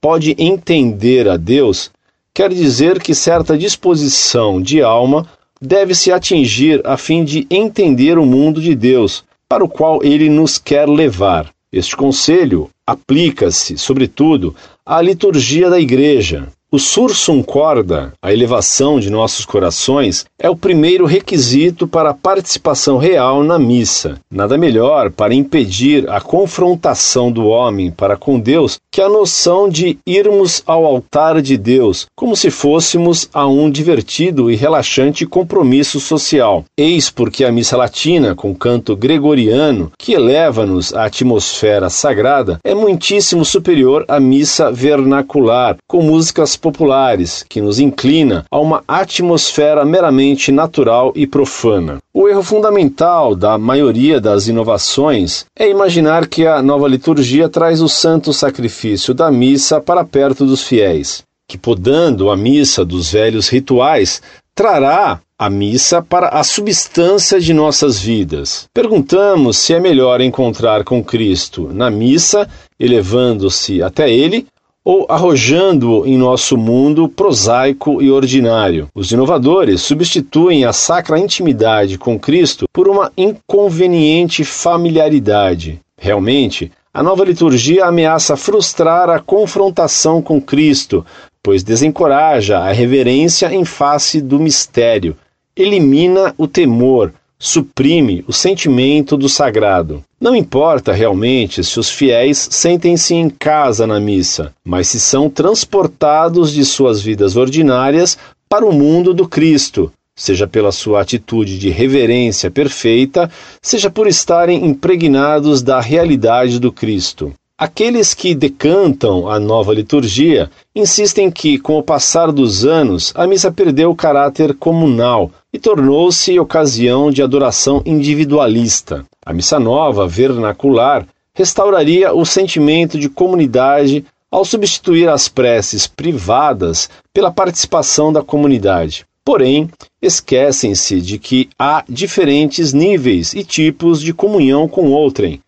pode 0.00 0.34
entender 0.36 1.28
a 1.28 1.36
Deus, 1.36 1.92
quer 2.34 2.52
dizer 2.52 3.00
que 3.00 3.14
certa 3.14 3.56
disposição 3.56 4.60
de 4.60 4.82
alma 4.82 5.24
deve 5.60 5.94
se 5.94 6.10
atingir 6.10 6.82
a 6.84 6.96
fim 6.96 7.24
de 7.24 7.46
entender 7.48 8.18
o 8.18 8.26
mundo 8.26 8.60
de 8.60 8.74
Deus, 8.74 9.24
para 9.48 9.62
o 9.62 9.68
qual 9.68 10.02
ele 10.02 10.28
nos 10.28 10.58
quer 10.58 10.88
levar. 10.88 11.52
Este 11.72 11.96
conselho 11.96 12.68
aplica-se, 12.84 13.78
sobretudo, 13.78 14.56
à 14.84 15.00
liturgia 15.00 15.70
da 15.70 15.78
Igreja, 15.78 16.48
o 16.72 16.78
sursum 16.78 17.42
corda, 17.42 18.14
a 18.22 18.32
elevação 18.32 18.98
de 18.98 19.10
nossos 19.10 19.44
corações, 19.44 20.24
é 20.38 20.48
o 20.48 20.56
primeiro 20.56 21.04
requisito 21.04 21.86
para 21.86 22.08
a 22.08 22.14
participação 22.14 22.96
real 22.96 23.44
na 23.44 23.58
missa. 23.58 24.18
Nada 24.30 24.56
melhor 24.56 25.10
para 25.10 25.34
impedir 25.34 26.08
a 26.08 26.18
confrontação 26.18 27.30
do 27.30 27.46
homem 27.46 27.90
para 27.90 28.16
com 28.16 28.40
Deus 28.40 28.78
que 28.90 29.02
a 29.02 29.08
noção 29.08 29.68
de 29.68 29.98
irmos 30.06 30.62
ao 30.64 30.86
altar 30.86 31.42
de 31.42 31.58
Deus 31.58 32.06
como 32.16 32.34
se 32.34 32.50
fôssemos 32.50 33.28
a 33.34 33.46
um 33.46 33.70
divertido 33.70 34.50
e 34.50 34.56
relaxante 34.56 35.26
compromisso 35.26 36.00
social. 36.00 36.64
Eis 36.74 37.10
porque 37.10 37.44
a 37.44 37.52
missa 37.52 37.76
latina, 37.76 38.34
com 38.34 38.54
canto 38.54 38.96
gregoriano, 38.96 39.92
que 39.98 40.14
eleva-nos 40.14 40.94
à 40.94 41.04
atmosfera 41.04 41.90
sagrada, 41.90 42.58
é 42.64 42.74
muitíssimo 42.74 43.44
superior 43.44 44.06
à 44.08 44.18
missa 44.18 44.72
vernacular, 44.72 45.76
com 45.86 46.02
músicas 46.02 46.56
populares, 46.62 47.44
que 47.46 47.60
nos 47.60 47.78
inclina 47.78 48.46
a 48.50 48.58
uma 48.58 48.82
atmosfera 48.88 49.84
meramente 49.84 50.50
natural 50.50 51.12
e 51.14 51.26
profana. 51.26 51.98
O 52.14 52.28
erro 52.28 52.42
fundamental 52.42 53.34
da 53.34 53.58
maioria 53.58 54.20
das 54.20 54.46
inovações 54.46 55.44
é 55.58 55.68
imaginar 55.68 56.28
que 56.28 56.46
a 56.46 56.62
nova 56.62 56.88
liturgia 56.88 57.48
traz 57.48 57.82
o 57.82 57.88
santo 57.88 58.32
sacrifício 58.32 59.12
da 59.12 59.30
missa 59.30 59.80
para 59.80 60.04
perto 60.04 60.46
dos 60.46 60.62
fiéis, 60.62 61.24
que 61.48 61.58
podando 61.58 62.30
a 62.30 62.36
missa 62.36 62.84
dos 62.84 63.10
velhos 63.10 63.48
rituais, 63.48 64.22
trará 64.54 65.20
a 65.38 65.50
missa 65.50 66.00
para 66.00 66.28
a 66.28 66.44
substância 66.44 67.40
de 67.40 67.52
nossas 67.52 67.98
vidas. 67.98 68.68
Perguntamos 68.72 69.56
se 69.56 69.74
é 69.74 69.80
melhor 69.80 70.20
encontrar 70.20 70.84
com 70.84 71.02
Cristo 71.02 71.68
na 71.72 71.90
missa, 71.90 72.48
elevando-se 72.78 73.82
até 73.82 74.08
Ele, 74.08 74.46
ou 74.84 75.06
arrojando-o 75.08 76.06
em 76.06 76.18
nosso 76.18 76.56
mundo 76.56 77.08
prosaico 77.08 78.02
e 78.02 78.10
ordinário. 78.10 78.88
Os 78.94 79.12
inovadores 79.12 79.80
substituem 79.82 80.64
a 80.64 80.72
sacra 80.72 81.18
intimidade 81.18 81.98
com 81.98 82.18
Cristo 82.18 82.66
por 82.72 82.88
uma 82.88 83.12
inconveniente 83.16 84.44
familiaridade. 84.44 85.80
Realmente, 85.98 86.72
a 86.92 87.02
nova 87.02 87.24
liturgia 87.24 87.86
ameaça 87.86 88.36
frustrar 88.36 89.08
a 89.08 89.20
confrontação 89.20 90.20
com 90.20 90.40
Cristo, 90.40 91.06
pois 91.42 91.62
desencoraja 91.62 92.58
a 92.58 92.72
reverência 92.72 93.52
em 93.54 93.64
face 93.64 94.20
do 94.20 94.38
mistério, 94.38 95.16
elimina 95.56 96.34
o 96.36 96.46
temor, 96.46 97.12
suprime 97.44 98.24
o 98.28 98.32
sentimento 98.32 99.16
do 99.16 99.28
sagrado. 99.28 100.04
Não 100.20 100.36
importa 100.36 100.92
realmente 100.92 101.64
se 101.64 101.80
os 101.80 101.90
fiéis 101.90 102.46
sentem-se 102.48 103.16
em 103.16 103.28
casa 103.28 103.84
na 103.84 103.98
missa, 103.98 104.54
mas 104.64 104.86
se 104.86 105.00
são 105.00 105.28
transportados 105.28 106.52
de 106.52 106.64
suas 106.64 107.02
vidas 107.02 107.36
ordinárias 107.36 108.16
para 108.48 108.64
o 108.64 108.72
mundo 108.72 109.12
do 109.12 109.26
Cristo, 109.26 109.92
seja 110.14 110.46
pela 110.46 110.70
sua 110.70 111.00
atitude 111.00 111.58
de 111.58 111.68
reverência 111.68 112.48
perfeita, 112.48 113.28
seja 113.60 113.90
por 113.90 114.06
estarem 114.06 114.64
impregnados 114.64 115.62
da 115.62 115.80
realidade 115.80 116.60
do 116.60 116.70
Cristo. 116.70 117.32
Aqueles 117.58 118.14
que 118.14 118.36
decantam 118.36 119.28
a 119.28 119.40
nova 119.40 119.74
liturgia 119.74 120.48
insistem 120.76 121.28
que, 121.28 121.58
com 121.58 121.76
o 121.76 121.82
passar 121.82 122.30
dos 122.30 122.64
anos, 122.64 123.12
a 123.16 123.26
missa 123.26 123.50
perdeu 123.50 123.90
o 123.90 123.96
caráter 123.96 124.54
comunal 124.54 125.30
e 125.52 125.58
tornou-se 125.58 126.38
ocasião 126.38 127.10
de 127.10 127.22
adoração 127.22 127.82
individualista. 127.84 129.04
A 129.24 129.32
missa 129.32 129.60
nova, 129.60 130.08
vernacular, 130.08 131.06
restauraria 131.34 132.14
o 132.14 132.24
sentimento 132.24 132.98
de 132.98 133.08
comunidade 133.08 134.04
ao 134.30 134.44
substituir 134.44 135.08
as 135.08 135.28
preces 135.28 135.86
privadas 135.86 136.88
pela 137.12 137.30
participação 137.30 138.12
da 138.12 138.22
comunidade. 138.22 139.04
Porém, 139.24 139.68
esquecem-se 140.00 141.00
de 141.00 141.18
que 141.18 141.48
há 141.58 141.84
diferentes 141.88 142.72
níveis 142.72 143.34
e 143.34 143.44
tipos 143.44 144.00
de 144.00 144.12
comunhão 144.12 144.66
com 144.66 144.90
outrem 144.90 145.40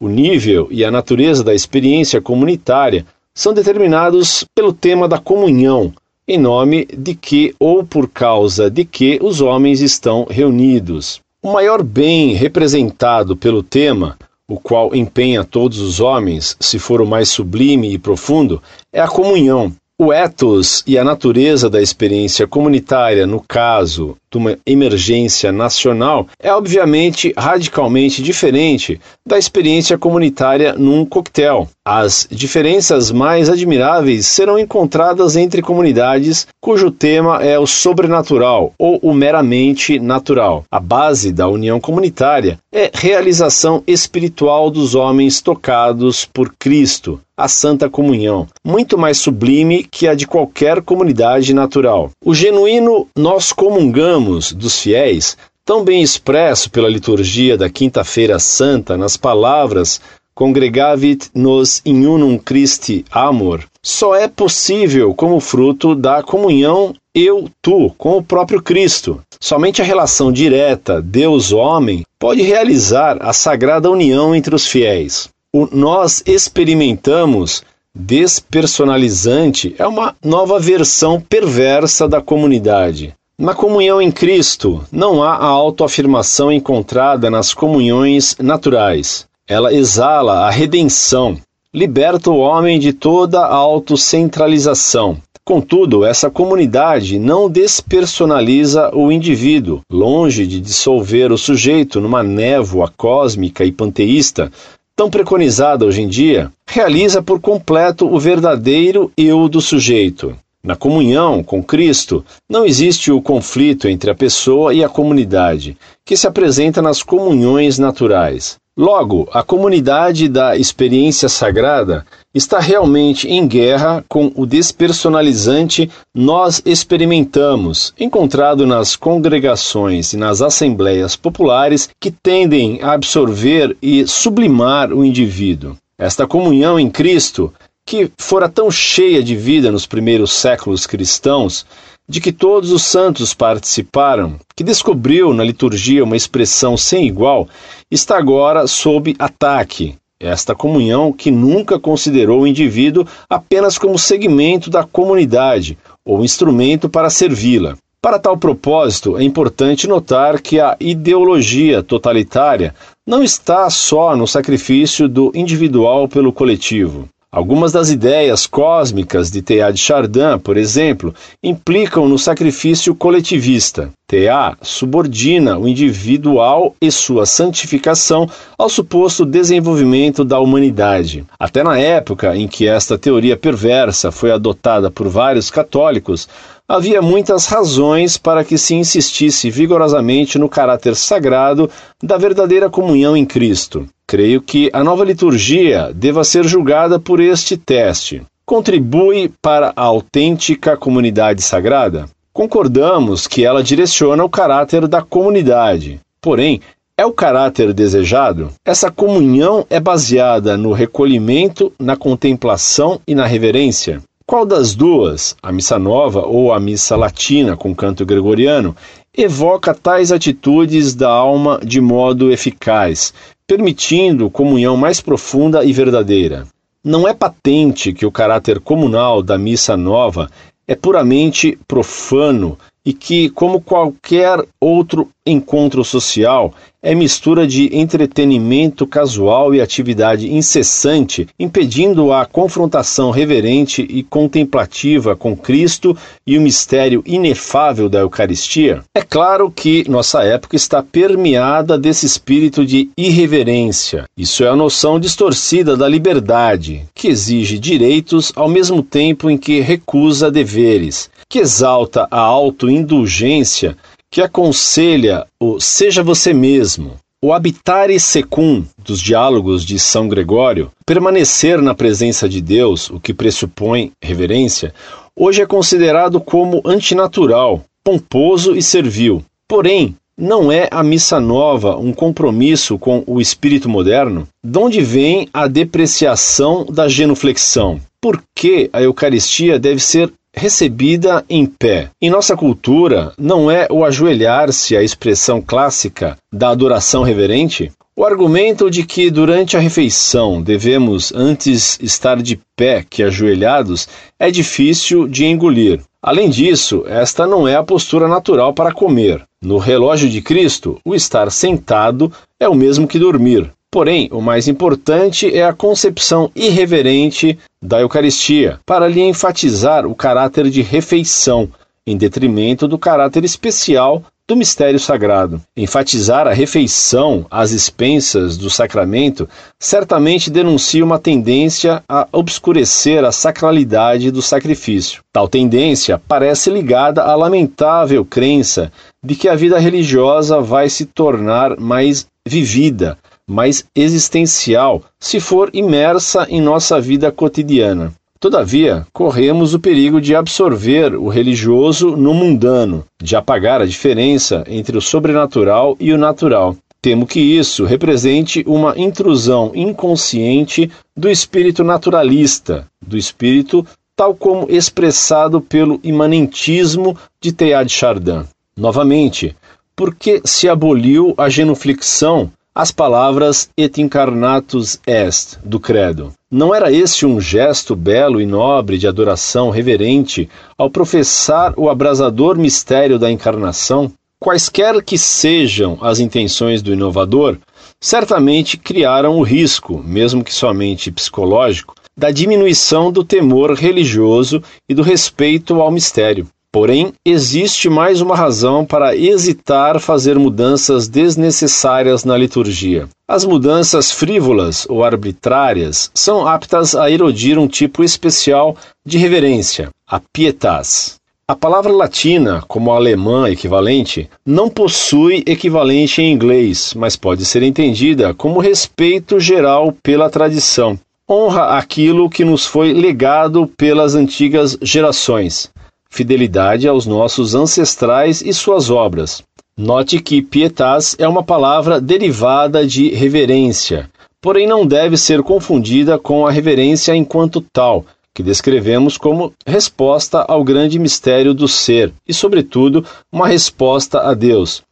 o 0.00 0.08
nível 0.08 0.66
e 0.70 0.82
a 0.82 0.90
natureza 0.90 1.44
da 1.44 1.54
experiência 1.54 2.22
comunitária 2.22 3.04
são 3.34 3.52
determinados 3.52 4.44
pelo 4.54 4.72
tema 4.72 5.06
da 5.06 5.18
comunhão, 5.18 5.92
em 6.30 6.38
nome 6.38 6.86
de 6.96 7.12
que 7.12 7.52
ou 7.58 7.82
por 7.82 8.08
causa 8.08 8.70
de 8.70 8.84
que 8.84 9.18
os 9.20 9.40
homens 9.40 9.80
estão 9.80 10.24
reunidos. 10.30 11.20
O 11.42 11.52
maior 11.52 11.82
bem 11.82 12.34
representado 12.34 13.36
pelo 13.36 13.64
tema, 13.64 14.16
o 14.46 14.56
qual 14.56 14.94
empenha 14.94 15.42
todos 15.42 15.80
os 15.80 15.98
homens, 15.98 16.56
se 16.60 16.78
for 16.78 17.00
o 17.00 17.06
mais 17.06 17.28
sublime 17.30 17.92
e 17.92 17.98
profundo, 17.98 18.62
é 18.92 19.00
a 19.00 19.08
comunhão. 19.08 19.72
O 19.98 20.12
ethos 20.12 20.84
e 20.86 20.96
a 20.96 21.02
natureza 21.02 21.68
da 21.68 21.82
experiência 21.82 22.46
comunitária, 22.46 23.26
no 23.26 23.40
caso 23.40 24.16
de 24.30 24.38
uma 24.38 24.56
emergência 24.64 25.50
nacional, 25.50 26.26
é 26.40 26.52
obviamente 26.52 27.32
radicalmente 27.36 28.22
diferente 28.22 29.00
da 29.26 29.36
experiência 29.36 29.98
comunitária 29.98 30.74
num 30.74 31.04
coquetel. 31.04 31.68
As 31.84 32.28
diferenças 32.30 33.10
mais 33.10 33.48
admiráveis 33.48 34.26
serão 34.26 34.58
encontradas 34.58 35.34
entre 35.34 35.60
comunidades 35.60 36.46
cujo 36.60 36.90
tema 36.90 37.42
é 37.42 37.58
o 37.58 37.66
sobrenatural 37.66 38.72
ou 38.78 38.98
o 39.02 39.12
meramente 39.12 39.98
natural. 39.98 40.64
A 40.70 40.78
base 40.78 41.32
da 41.32 41.48
união 41.48 41.80
comunitária 41.80 42.58
é 42.72 42.90
realização 42.94 43.82
espiritual 43.86 44.70
dos 44.70 44.94
homens 44.94 45.40
tocados 45.40 46.24
por 46.24 46.54
Cristo, 46.56 47.20
a 47.36 47.48
Santa 47.48 47.88
Comunhão, 47.88 48.46
muito 48.62 48.98
mais 48.98 49.16
sublime 49.16 49.82
que 49.82 50.06
a 50.06 50.14
de 50.14 50.26
qualquer 50.26 50.82
comunidade 50.82 51.54
natural. 51.54 52.10
O 52.22 52.34
genuíno 52.34 53.08
nós 53.16 53.50
comungamos 53.50 54.19
dos 54.54 54.80
fiéis 54.80 55.36
tão 55.64 55.84
bem 55.84 56.02
expresso 56.02 56.70
pela 56.70 56.88
liturgia 56.88 57.56
da 57.56 57.70
Quinta-feira 57.70 58.38
Santa 58.38 58.96
nas 58.96 59.16
palavras 59.16 60.00
congregavit 60.34 61.30
nos 61.34 61.82
in 61.84 62.06
unum 62.06 62.38
Christi 62.38 63.04
amor, 63.10 63.62
só 63.82 64.14
é 64.14 64.26
possível 64.26 65.12
como 65.14 65.38
fruto 65.38 65.94
da 65.94 66.22
comunhão 66.22 66.94
eu-tu 67.14 67.90
com 67.98 68.16
o 68.16 68.22
próprio 68.22 68.62
Cristo. 68.62 69.20
Somente 69.40 69.82
a 69.82 69.84
relação 69.84 70.32
direta 70.32 71.02
Deus-homem 71.02 72.04
pode 72.18 72.42
realizar 72.42 73.18
a 73.20 73.32
sagrada 73.32 73.90
união 73.90 74.34
entre 74.34 74.54
os 74.54 74.66
fiéis. 74.66 75.28
O 75.52 75.68
nós 75.70 76.22
experimentamos 76.24 77.62
despersonalizante 77.94 79.74
é 79.78 79.86
uma 79.86 80.14
nova 80.24 80.58
versão 80.58 81.20
perversa 81.20 82.08
da 82.08 82.22
comunidade. 82.22 83.14
Na 83.40 83.54
comunhão 83.54 84.02
em 84.02 84.10
Cristo, 84.10 84.84
não 84.92 85.22
há 85.22 85.30
a 85.34 85.46
autoafirmação 85.46 86.52
encontrada 86.52 87.30
nas 87.30 87.54
comunhões 87.54 88.36
naturais. 88.38 89.26
Ela 89.48 89.72
exala 89.72 90.40
a 90.46 90.50
redenção, 90.50 91.38
liberta 91.72 92.30
o 92.30 92.36
homem 92.36 92.78
de 92.78 92.92
toda 92.92 93.40
a 93.40 93.54
autocentralização. 93.54 95.16
Contudo, 95.42 96.04
essa 96.04 96.28
comunidade 96.28 97.18
não 97.18 97.48
despersonaliza 97.48 98.94
o 98.94 99.10
indivíduo, 99.10 99.80
longe 99.90 100.46
de 100.46 100.60
dissolver 100.60 101.32
o 101.32 101.38
sujeito 101.38 101.98
numa 101.98 102.22
névoa 102.22 102.92
cósmica 102.94 103.64
e 103.64 103.72
panteísta, 103.72 104.52
tão 104.94 105.08
preconizada 105.08 105.86
hoje 105.86 106.02
em 106.02 106.08
dia, 106.08 106.52
realiza 106.68 107.22
por 107.22 107.40
completo 107.40 108.06
o 108.06 108.20
verdadeiro 108.20 109.10
eu 109.16 109.48
do 109.48 109.62
sujeito. 109.62 110.36
Na 110.62 110.76
comunhão 110.76 111.42
com 111.42 111.62
Cristo, 111.62 112.22
não 112.46 112.66
existe 112.66 113.10
o 113.10 113.22
conflito 113.22 113.88
entre 113.88 114.10
a 114.10 114.14
pessoa 114.14 114.74
e 114.74 114.84
a 114.84 114.88
comunidade, 114.90 115.76
que 116.04 116.14
se 116.16 116.26
apresenta 116.26 116.82
nas 116.82 117.02
comunhões 117.02 117.78
naturais. 117.78 118.58
Logo, 118.76 119.28
a 119.32 119.42
comunidade 119.42 120.28
da 120.28 120.56
experiência 120.56 121.28
sagrada 121.28 122.06
está 122.34 122.58
realmente 122.58 123.28
em 123.28 123.46
guerra 123.46 124.04
com 124.08 124.30
o 124.34 124.46
despersonalizante 124.46 125.90
nós 126.14 126.62
experimentamos, 126.64 127.92
encontrado 127.98 128.66
nas 128.66 128.96
congregações 128.96 130.12
e 130.12 130.16
nas 130.16 130.40
assembleias 130.40 131.16
populares 131.16 131.88
que 131.98 132.10
tendem 132.10 132.80
a 132.82 132.92
absorver 132.92 133.76
e 133.82 134.06
sublimar 134.06 134.92
o 134.92 135.04
indivíduo. 135.04 135.76
Esta 135.98 136.26
comunhão 136.26 136.78
em 136.78 136.88
Cristo 136.88 137.52
que 137.86 138.10
fora 138.18 138.48
tão 138.48 138.70
cheia 138.70 139.22
de 139.22 139.34
vida 139.34 139.72
nos 139.72 139.86
primeiros 139.86 140.32
séculos 140.32 140.86
cristãos, 140.86 141.66
de 142.08 142.20
que 142.20 142.32
todos 142.32 142.72
os 142.72 142.82
santos 142.82 143.32
participaram, 143.32 144.36
que 144.56 144.64
descobriu 144.64 145.32
na 145.32 145.44
liturgia 145.44 146.02
uma 146.02 146.16
expressão 146.16 146.76
sem 146.76 147.06
igual, 147.06 147.48
está 147.90 148.18
agora 148.18 148.66
sob 148.66 149.14
ataque. 149.18 149.94
Esta 150.18 150.54
comunhão 150.54 151.12
que 151.12 151.30
nunca 151.30 151.78
considerou 151.78 152.42
o 152.42 152.46
indivíduo 152.46 153.06
apenas 153.28 153.78
como 153.78 153.98
segmento 153.98 154.68
da 154.68 154.84
comunidade 154.84 155.78
ou 156.04 156.24
instrumento 156.24 156.88
para 156.88 157.08
servi-la. 157.08 157.76
Para 158.02 158.18
tal 158.18 158.36
propósito, 158.36 159.16
é 159.16 159.22
importante 159.22 159.86
notar 159.86 160.40
que 160.40 160.58
a 160.58 160.76
ideologia 160.80 161.82
totalitária 161.82 162.74
não 163.06 163.22
está 163.22 163.68
só 163.70 164.16
no 164.16 164.26
sacrifício 164.26 165.08
do 165.08 165.30
individual 165.34 166.08
pelo 166.08 166.32
coletivo. 166.32 167.08
Algumas 167.32 167.70
das 167.70 167.90
ideias 167.90 168.44
cósmicas 168.44 169.30
de 169.30 169.40
Teilhard 169.40 169.76
de 169.76 169.80
Chardin, 169.80 170.36
por 170.42 170.56
exemplo, 170.56 171.14
implicam 171.40 172.08
no 172.08 172.18
sacrifício 172.18 172.92
coletivista. 172.92 173.90
TA 174.04 174.56
subordina 174.60 175.56
o 175.56 175.68
individual 175.68 176.74
e 176.82 176.90
sua 176.90 177.26
santificação 177.26 178.28
ao 178.58 178.68
suposto 178.68 179.24
desenvolvimento 179.24 180.24
da 180.24 180.40
humanidade. 180.40 181.24
Até 181.38 181.62
na 181.62 181.78
época 181.78 182.36
em 182.36 182.48
que 182.48 182.66
esta 182.66 182.98
teoria 182.98 183.36
perversa 183.36 184.10
foi 184.10 184.32
adotada 184.32 184.90
por 184.90 185.08
vários 185.08 185.52
católicos, 185.52 186.28
havia 186.68 187.00
muitas 187.00 187.46
razões 187.46 188.18
para 188.18 188.42
que 188.42 188.58
se 188.58 188.74
insistisse 188.74 189.48
vigorosamente 189.50 190.36
no 190.36 190.48
caráter 190.48 190.96
sagrado 190.96 191.70
da 192.02 192.18
verdadeira 192.18 192.68
comunhão 192.68 193.16
em 193.16 193.24
Cristo. 193.24 193.86
Creio 194.10 194.42
que 194.42 194.68
a 194.72 194.82
nova 194.82 195.04
liturgia 195.04 195.92
deva 195.94 196.24
ser 196.24 196.44
julgada 196.44 196.98
por 196.98 197.20
este 197.20 197.56
teste. 197.56 198.22
Contribui 198.44 199.30
para 199.40 199.72
a 199.76 199.82
autêntica 199.82 200.76
comunidade 200.76 201.40
sagrada? 201.42 202.08
Concordamos 202.32 203.28
que 203.28 203.44
ela 203.44 203.62
direciona 203.62 204.24
o 204.24 204.28
caráter 204.28 204.88
da 204.88 205.00
comunidade. 205.00 206.00
Porém, 206.20 206.60
é 206.98 207.06
o 207.06 207.12
caráter 207.12 207.72
desejado? 207.72 208.50
Essa 208.64 208.90
comunhão 208.90 209.64
é 209.70 209.78
baseada 209.78 210.56
no 210.56 210.72
recolhimento, 210.72 211.72
na 211.78 211.96
contemplação 211.96 213.00
e 213.06 213.14
na 213.14 213.26
reverência? 213.26 214.02
Qual 214.26 214.44
das 214.44 214.74
duas, 214.74 215.36
a 215.40 215.52
missa 215.52 215.78
nova 215.78 216.26
ou 216.26 216.52
a 216.52 216.58
missa 216.58 216.96
latina 216.96 217.56
com 217.56 217.72
canto 217.72 218.04
gregoriano, 218.04 218.74
evoca 219.16 219.74
tais 219.74 220.12
atitudes 220.12 220.94
da 220.94 221.10
alma 221.10 221.60
de 221.64 221.80
modo 221.80 222.32
eficaz, 222.32 223.12
permitindo 223.50 224.30
comunhão 224.30 224.76
mais 224.76 225.00
profunda 225.00 225.64
e 225.64 225.72
verdadeira. 225.72 226.46
Não 226.84 227.08
é 227.08 227.12
patente 227.12 227.92
que 227.92 228.06
o 228.06 228.12
caráter 228.12 228.60
comunal 228.60 229.24
da 229.24 229.36
missa 229.36 229.76
nova 229.76 230.30
é 230.68 230.76
puramente 230.76 231.58
profano 231.66 232.56
e 232.84 232.92
que, 232.92 233.28
como 233.30 233.60
qualquer 233.60 234.44
outro 234.60 235.08
encontro 235.26 235.84
social, 235.84 236.52
é 236.82 236.94
mistura 236.94 237.46
de 237.46 237.76
entretenimento 237.76 238.86
casual 238.86 239.54
e 239.54 239.60
atividade 239.60 240.32
incessante, 240.32 241.28
impedindo 241.38 242.10
a 242.10 242.24
confrontação 242.24 243.10
reverente 243.10 243.82
e 243.82 244.02
contemplativa 244.02 245.14
com 245.14 245.36
Cristo 245.36 245.96
e 246.26 246.38
o 246.38 246.40
mistério 246.40 247.02
inefável 247.04 247.88
da 247.88 248.00
Eucaristia? 248.00 248.82
É 248.94 249.02
claro 249.02 249.50
que 249.50 249.88
nossa 249.90 250.22
época 250.22 250.56
está 250.56 250.82
permeada 250.82 251.78
desse 251.78 252.06
espírito 252.06 252.64
de 252.64 252.88
irreverência. 252.96 254.06
Isso 254.16 254.42
é 254.42 254.48
a 254.48 254.56
noção 254.56 254.98
distorcida 254.98 255.76
da 255.76 255.86
liberdade, 255.86 256.86
que 256.94 257.08
exige 257.08 257.58
direitos 257.58 258.32
ao 258.34 258.48
mesmo 258.48 258.82
tempo 258.82 259.28
em 259.28 259.36
que 259.36 259.60
recusa 259.60 260.30
deveres, 260.30 261.10
que 261.30 261.38
exalta 261.38 262.08
a 262.10 262.18
autoindulgência 262.18 263.76
que 264.10 264.20
aconselha 264.20 265.24
o 265.40 265.60
seja 265.60 266.02
você 266.02 266.34
mesmo, 266.34 266.96
o 267.22 267.32
habitare 267.32 268.00
secum 268.00 268.64
dos 268.76 269.00
diálogos 269.00 269.64
de 269.64 269.78
São 269.78 270.08
Gregório, 270.08 270.72
permanecer 270.84 271.62
na 271.62 271.72
presença 271.72 272.28
de 272.28 272.40
Deus, 272.40 272.90
o 272.90 272.98
que 272.98 273.14
pressupõe 273.14 273.92
reverência, 274.02 274.74
hoje 275.14 275.40
é 275.40 275.46
considerado 275.46 276.20
como 276.20 276.60
antinatural, 276.64 277.62
pomposo 277.84 278.56
e 278.56 278.62
servil. 278.62 279.24
Porém, 279.46 279.94
não 280.18 280.50
é 280.50 280.66
a 280.70 280.82
missa 280.82 281.20
nova 281.20 281.76
um 281.76 281.92
compromisso 281.92 282.76
com 282.76 283.04
o 283.06 283.20
espírito 283.20 283.68
moderno? 283.68 284.26
De 284.44 284.58
onde 284.58 284.80
vem 284.80 285.28
a 285.32 285.46
depreciação 285.46 286.66
da 286.66 286.88
genuflexão? 286.88 287.80
Por 288.00 288.22
que 288.34 288.68
a 288.72 288.82
Eucaristia 288.82 289.58
deve 289.58 289.80
ser 289.80 290.10
recebida 290.34 291.24
em 291.28 291.46
pé. 291.46 291.90
Em 292.00 292.10
nossa 292.10 292.36
cultura, 292.36 293.12
não 293.18 293.50
é 293.50 293.66
o 293.70 293.84
ajoelhar-se 293.84 294.76
a 294.76 294.82
expressão 294.82 295.40
clássica 295.40 296.16
da 296.32 296.50
adoração 296.50 297.02
reverente? 297.02 297.70
O 297.96 298.04
argumento 298.04 298.70
de 298.70 298.84
que 298.84 299.10
durante 299.10 299.56
a 299.56 299.60
refeição 299.60 300.40
devemos 300.40 301.12
antes 301.14 301.78
estar 301.82 302.22
de 302.22 302.40
pé 302.56 302.84
que 302.88 303.02
ajoelhados 303.02 303.88
é 304.18 304.30
difícil 304.30 305.06
de 305.06 305.26
engolir. 305.26 305.80
Além 306.02 306.30
disso, 306.30 306.84
esta 306.86 307.26
não 307.26 307.46
é 307.46 307.56
a 307.56 307.62
postura 307.62 308.08
natural 308.08 308.54
para 308.54 308.72
comer. 308.72 309.22
No 309.42 309.58
relógio 309.58 310.08
de 310.08 310.22
Cristo, 310.22 310.80
o 310.82 310.94
estar 310.94 311.30
sentado 311.30 312.10
é 312.38 312.48
o 312.48 312.54
mesmo 312.54 312.88
que 312.88 312.98
dormir. 312.98 313.50
Porém, 313.72 314.08
o 314.10 314.20
mais 314.20 314.48
importante 314.48 315.32
é 315.32 315.44
a 315.44 315.52
concepção 315.52 316.28
irreverente 316.34 317.38
da 317.62 317.80
Eucaristia, 317.80 318.58
para 318.66 318.88
lhe 318.88 319.00
enfatizar 319.00 319.86
o 319.86 319.94
caráter 319.94 320.50
de 320.50 320.60
refeição, 320.60 321.48
em 321.86 321.96
detrimento 321.96 322.66
do 322.66 322.76
caráter 322.76 323.24
especial 323.24 324.02
do 324.26 324.34
mistério 324.34 324.78
sagrado. 324.80 325.40
Enfatizar 325.56 326.26
a 326.26 326.32
refeição 326.32 327.24
às 327.30 327.52
expensas 327.52 328.36
do 328.36 328.50
sacramento 328.50 329.28
certamente 329.58 330.30
denuncia 330.30 330.84
uma 330.84 330.98
tendência 330.98 331.80
a 331.88 332.08
obscurecer 332.10 333.04
a 333.04 333.12
sacralidade 333.12 334.10
do 334.10 334.20
sacrifício. 334.20 335.00
Tal 335.12 335.28
tendência 335.28 336.00
parece 336.08 336.50
ligada 336.50 337.02
à 337.02 337.14
lamentável 337.14 338.04
crença 338.04 338.72
de 339.04 339.14
que 339.14 339.28
a 339.28 339.36
vida 339.36 339.60
religiosa 339.60 340.40
vai 340.40 340.68
se 340.68 340.86
tornar 340.86 341.58
mais 341.58 342.06
vivida 342.26 342.98
mais 343.30 343.64
existencial 343.76 344.82
se 344.98 345.20
for 345.20 345.50
imersa 345.52 346.26
em 346.28 346.40
nossa 346.40 346.80
vida 346.80 347.12
cotidiana. 347.12 347.92
Todavia, 348.18 348.84
corremos 348.92 349.54
o 349.54 349.60
perigo 349.60 350.00
de 350.00 350.14
absorver 350.14 350.94
o 350.94 351.08
religioso 351.08 351.96
no 351.96 352.12
mundano, 352.12 352.84
de 353.00 353.14
apagar 353.14 353.62
a 353.62 353.66
diferença 353.66 354.44
entre 354.48 354.76
o 354.76 354.80
sobrenatural 354.80 355.76
e 355.78 355.92
o 355.92 355.96
natural. 355.96 356.56
Temo 356.82 357.06
que 357.06 357.20
isso 357.20 357.64
represente 357.64 358.42
uma 358.46 358.76
intrusão 358.76 359.52
inconsciente 359.54 360.70
do 360.96 361.08
espírito 361.08 361.62
naturalista, 361.62 362.66
do 362.84 362.98
espírito 362.98 363.64
tal 363.94 364.14
como 364.14 364.46
expressado 364.50 365.40
pelo 365.40 365.78
imanentismo 365.84 366.96
de 367.20 367.32
Teilhard 367.32 367.70
Chardin. 367.70 368.24
Novamente, 368.56 369.36
porque 369.76 370.20
se 370.24 370.48
aboliu 370.48 371.14
a 371.16 371.28
genuflexão 371.28 372.30
as 372.54 372.72
palavras 372.72 373.48
et 373.56 373.80
incarnatus 373.80 374.80
est 374.86 375.38
do 375.44 375.60
credo. 375.60 376.12
Não 376.30 376.54
era 376.54 376.72
esse 376.72 377.06
um 377.06 377.20
gesto 377.20 377.76
belo 377.76 378.20
e 378.20 378.26
nobre 378.26 378.76
de 378.76 378.88
adoração 378.88 379.50
reverente 379.50 380.28
ao 380.58 380.68
professar 380.68 381.54
o 381.56 381.68
abrasador 381.68 382.36
mistério 382.36 382.98
da 382.98 383.10
encarnação? 383.10 383.92
Quaisquer 384.18 384.82
que 384.82 384.98
sejam 384.98 385.78
as 385.80 385.98
intenções 385.98 386.60
do 386.60 386.72
inovador, 386.72 387.38
certamente 387.80 388.58
criaram 388.58 389.16
o 389.16 389.22
risco, 389.22 389.82
mesmo 389.82 390.22
que 390.22 390.34
somente 390.34 390.90
psicológico, 390.90 391.74
da 391.96 392.10
diminuição 392.10 392.92
do 392.92 393.02
temor 393.02 393.54
religioso 393.54 394.42
e 394.68 394.74
do 394.74 394.82
respeito 394.82 395.60
ao 395.60 395.70
mistério. 395.70 396.26
Porém, 396.52 396.92
existe 397.04 397.68
mais 397.68 398.00
uma 398.00 398.16
razão 398.16 398.66
para 398.66 398.96
hesitar 398.96 399.78
fazer 399.78 400.18
mudanças 400.18 400.88
desnecessárias 400.88 402.04
na 402.04 402.16
liturgia. 402.16 402.88
As 403.06 403.24
mudanças 403.24 403.92
frívolas 403.92 404.66
ou 404.68 404.82
arbitrárias 404.82 405.92
são 405.94 406.26
aptas 406.26 406.74
a 406.74 406.90
erodir 406.90 407.38
um 407.38 407.46
tipo 407.46 407.84
especial 407.84 408.56
de 408.84 408.98
reverência, 408.98 409.68
a 409.86 410.00
pietas. 410.12 410.96
A 411.28 411.36
palavra 411.36 411.70
latina, 411.70 412.42
como 412.48 412.72
a 412.72 412.76
alemã 412.76 413.30
equivalente, 413.30 414.10
não 414.26 414.48
possui 414.48 415.22
equivalente 415.28 416.02
em 416.02 416.12
inglês, 416.12 416.74
mas 416.74 416.96
pode 416.96 417.24
ser 417.24 417.44
entendida 417.44 418.12
como 418.12 418.40
respeito 418.40 419.20
geral 419.20 419.72
pela 419.80 420.10
tradição. 420.10 420.76
Honra 421.08 421.56
aquilo 421.56 422.10
que 422.10 422.24
nos 422.24 422.44
foi 422.44 422.72
legado 422.72 423.46
pelas 423.56 423.94
antigas 423.94 424.58
gerações 424.60 425.48
fidelidade 425.90 426.68
aos 426.68 426.86
nossos 426.86 427.34
ancestrais 427.34 428.22
e 428.22 428.32
suas 428.32 428.70
obras. 428.70 429.22
Note 429.56 430.00
que 430.00 430.22
pietas 430.22 430.96
é 430.98 431.06
uma 431.06 431.22
palavra 431.22 431.80
derivada 431.80 432.66
de 432.66 432.88
reverência, 432.90 433.90
porém 434.20 434.46
não 434.46 434.66
deve 434.66 434.96
ser 434.96 435.22
confundida 435.22 435.98
com 435.98 436.26
a 436.26 436.30
reverência 436.30 436.94
enquanto 436.94 437.44
tal, 437.52 437.84
que 438.14 438.22
descrevemos 438.22 438.96
como 438.96 439.32
resposta 439.46 440.24
ao 440.26 440.42
grande 440.42 440.78
mistério 440.78 441.34
do 441.34 441.46
ser 441.46 441.92
e, 442.06 442.14
sobretudo, 442.14 442.84
uma 443.12 443.26
resposta 443.26 444.00
a 444.00 444.14
Deus. 444.14 444.62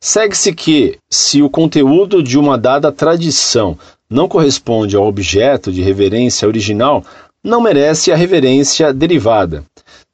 Segue-se 0.00 0.52
que, 0.52 0.98
se 1.10 1.42
o 1.42 1.48
conteúdo 1.48 2.22
de 2.22 2.38
uma 2.38 2.58
dada 2.58 2.92
tradição 2.92 3.78
não 4.08 4.28
corresponde 4.28 4.94
ao 4.94 5.06
objeto 5.06 5.72
de 5.72 5.82
reverência 5.82 6.46
original, 6.46 7.02
não 7.42 7.60
merece 7.60 8.12
a 8.12 8.16
reverência 8.16 8.92
derivada. 8.92 9.64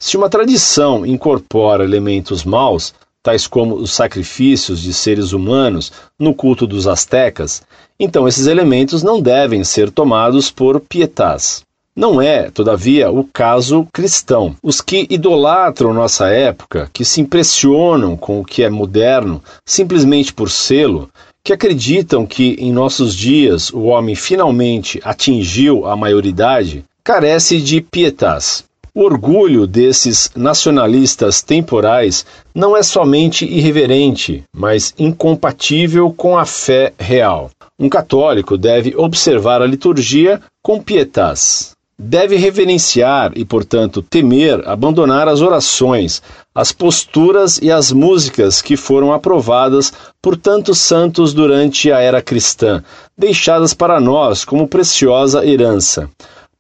Se 0.05 0.17
uma 0.17 0.29
tradição 0.29 1.07
incorpora 1.07 1.85
elementos 1.85 2.43
maus, 2.43 2.93
tais 3.23 3.47
como 3.47 3.77
os 3.77 3.93
sacrifícios 3.93 4.81
de 4.81 4.93
seres 4.93 5.33
humanos 5.33 5.93
no 6.19 6.35
culto 6.35 6.67
dos 6.67 6.89
astecas, 6.89 7.63
então 8.01 8.27
esses 8.27 8.49
elementos 8.49 9.05
não 9.05 9.21
devem 9.23 9.63
ser 9.63 9.93
tomados 9.93 10.51
por 10.51 10.81
pietas. 10.81 11.63
Não 11.95 12.21
é, 12.21 12.51
todavia, 12.51 13.13
o 13.13 13.23
caso 13.23 13.87
cristão. 13.93 14.57
Os 14.61 14.81
que 14.81 15.07
idolatram 15.09 15.95
nossa 15.95 16.27
época, 16.31 16.91
que 16.93 17.05
se 17.05 17.21
impressionam 17.21 18.17
com 18.17 18.41
o 18.41 18.45
que 18.45 18.65
é 18.65 18.69
moderno 18.69 19.41
simplesmente 19.65 20.35
por 20.35 20.51
selo, 20.51 21.09
que 21.45 21.53
acreditam 21.53 22.27
que 22.27 22.57
em 22.59 22.73
nossos 22.73 23.15
dias 23.15 23.71
o 23.71 23.85
homem 23.85 24.17
finalmente 24.17 25.01
atingiu 25.05 25.87
a 25.87 25.95
maioridade, 25.95 26.85
carece 27.05 27.61
de 27.61 27.81
pietas. 27.81 28.65
O 28.95 29.05
orgulho 29.05 29.67
desses 29.67 30.31
nacionalistas 30.37 31.41
temporais 31.41 32.27
não 32.55 32.77
é 32.77 32.83
somente 32.83 33.47
irreverente, 33.47 34.45
mas 34.55 34.93
incompatível 34.99 36.13
com 36.13 36.37
a 36.37 36.45
fé 36.45 36.93
real. 36.99 37.51
Um 37.79 37.89
católico 37.89 38.59
deve 38.59 38.95
observar 38.95 39.63
a 39.63 39.67
liturgia 39.67 40.43
com 40.63 40.79
pietas. 40.79 41.71
Deve 41.99 42.37
reverenciar 42.37 43.33
e, 43.35 43.47
portanto, 43.47 44.03
temer 44.03 44.63
abandonar 44.69 45.27
as 45.27 45.41
orações, 45.41 46.23
as 46.55 46.71
posturas 46.71 47.59
e 47.63 47.73
as 47.73 47.93
músicas 47.93 48.61
que 48.61 48.77
foram 48.77 49.11
aprovadas 49.11 49.91
por 50.21 50.37
tantos 50.37 50.79
santos 50.79 51.33
durante 51.33 51.91
a 51.91 51.99
era 51.99 52.21
cristã, 52.21 52.85
deixadas 53.17 53.73
para 53.73 53.99
nós 53.99 54.45
como 54.45 54.69
preciosa 54.69 55.47
herança. 55.47 56.11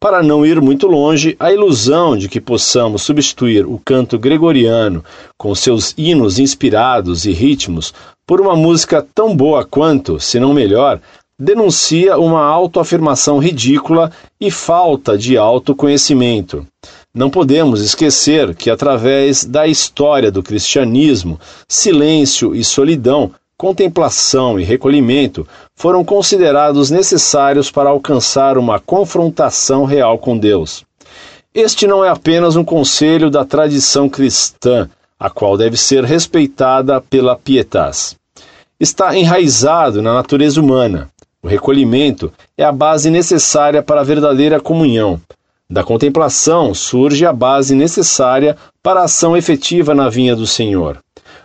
Para 0.03 0.21
não 0.21 0.45
ir 0.45 0.61
muito 0.61 0.88
longe, 0.88 1.37
a 1.38 1.53
ilusão 1.53 2.17
de 2.17 2.29
que 2.29 2.41
possamos 2.41 3.03
substituir 3.03 3.65
o 3.65 3.81
canto 3.85 4.19
gregoriano 4.19 5.05
com 5.38 5.55
seus 5.55 5.95
hinos 5.97 6.41
inspirados 6.41 7.25
e 7.25 7.31
ritmos 7.31 7.95
por 8.27 8.41
uma 8.41 8.57
música 8.57 9.07
tão 9.15 9.37
boa 9.37 9.65
quanto, 9.65 10.19
se 10.19 10.41
não 10.41 10.53
melhor, 10.53 11.01
denuncia 11.38 12.19
uma 12.19 12.45
autoafirmação 12.45 13.38
ridícula 13.38 14.11
e 14.41 14.51
falta 14.51 15.17
de 15.17 15.38
autoconhecimento. 15.38 16.67
Não 17.15 17.31
podemos 17.31 17.81
esquecer 17.81 18.57
que, 18.57 18.71
através 18.71 19.45
da 19.45 19.69
história 19.69 20.33
do 20.33 20.43
cristianismo, 20.43 21.38
silêncio 21.69 22.57
e 22.57 22.65
solidão 22.65 23.31
contemplação 23.62 24.59
e 24.59 24.64
recolhimento 24.64 25.46
foram 25.77 26.05
considerados 26.05 26.90
necessários 26.90 27.70
para 27.70 27.90
alcançar 27.90 28.59
uma 28.59 28.81
confrontação 28.81 29.85
real 29.85 30.18
com 30.18 30.37
Deus. 30.37 30.85
Este 31.55 31.87
não 31.87 32.05
é 32.05 32.09
apenas 32.09 32.57
um 32.57 32.64
conselho 32.64 33.31
da 33.31 33.44
tradição 33.44 34.09
cristã, 34.09 34.90
a 35.16 35.31
qual 35.31 35.57
deve 35.57 35.77
ser 35.77 36.03
respeitada 36.03 37.01
pela 37.01 37.37
pietas. 37.37 38.16
Está 38.81 39.16
enraizado 39.16 40.03
na 40.03 40.12
natureza 40.12 40.61
humana. 40.61 41.09
O 41.40 41.46
recolhimento 41.46 42.33
é 42.59 42.64
a 42.64 42.72
base 42.72 43.11
necessária 43.11 43.81
para 43.81 44.01
a 44.01 44.05
verdadeira 44.05 44.59
comunhão. 44.59 45.20
Da 45.70 45.85
contemplação 45.85 46.75
surge 46.75 47.25
a 47.25 47.33
base 47.33 47.77
necessária 47.77 48.57
para 48.83 49.03
a 49.03 49.05
ação 49.05 49.37
efetiva 49.37 49.94
na 49.94 50.09
vinha 50.09 50.35
do 50.35 50.48
Senhor. 50.48 50.98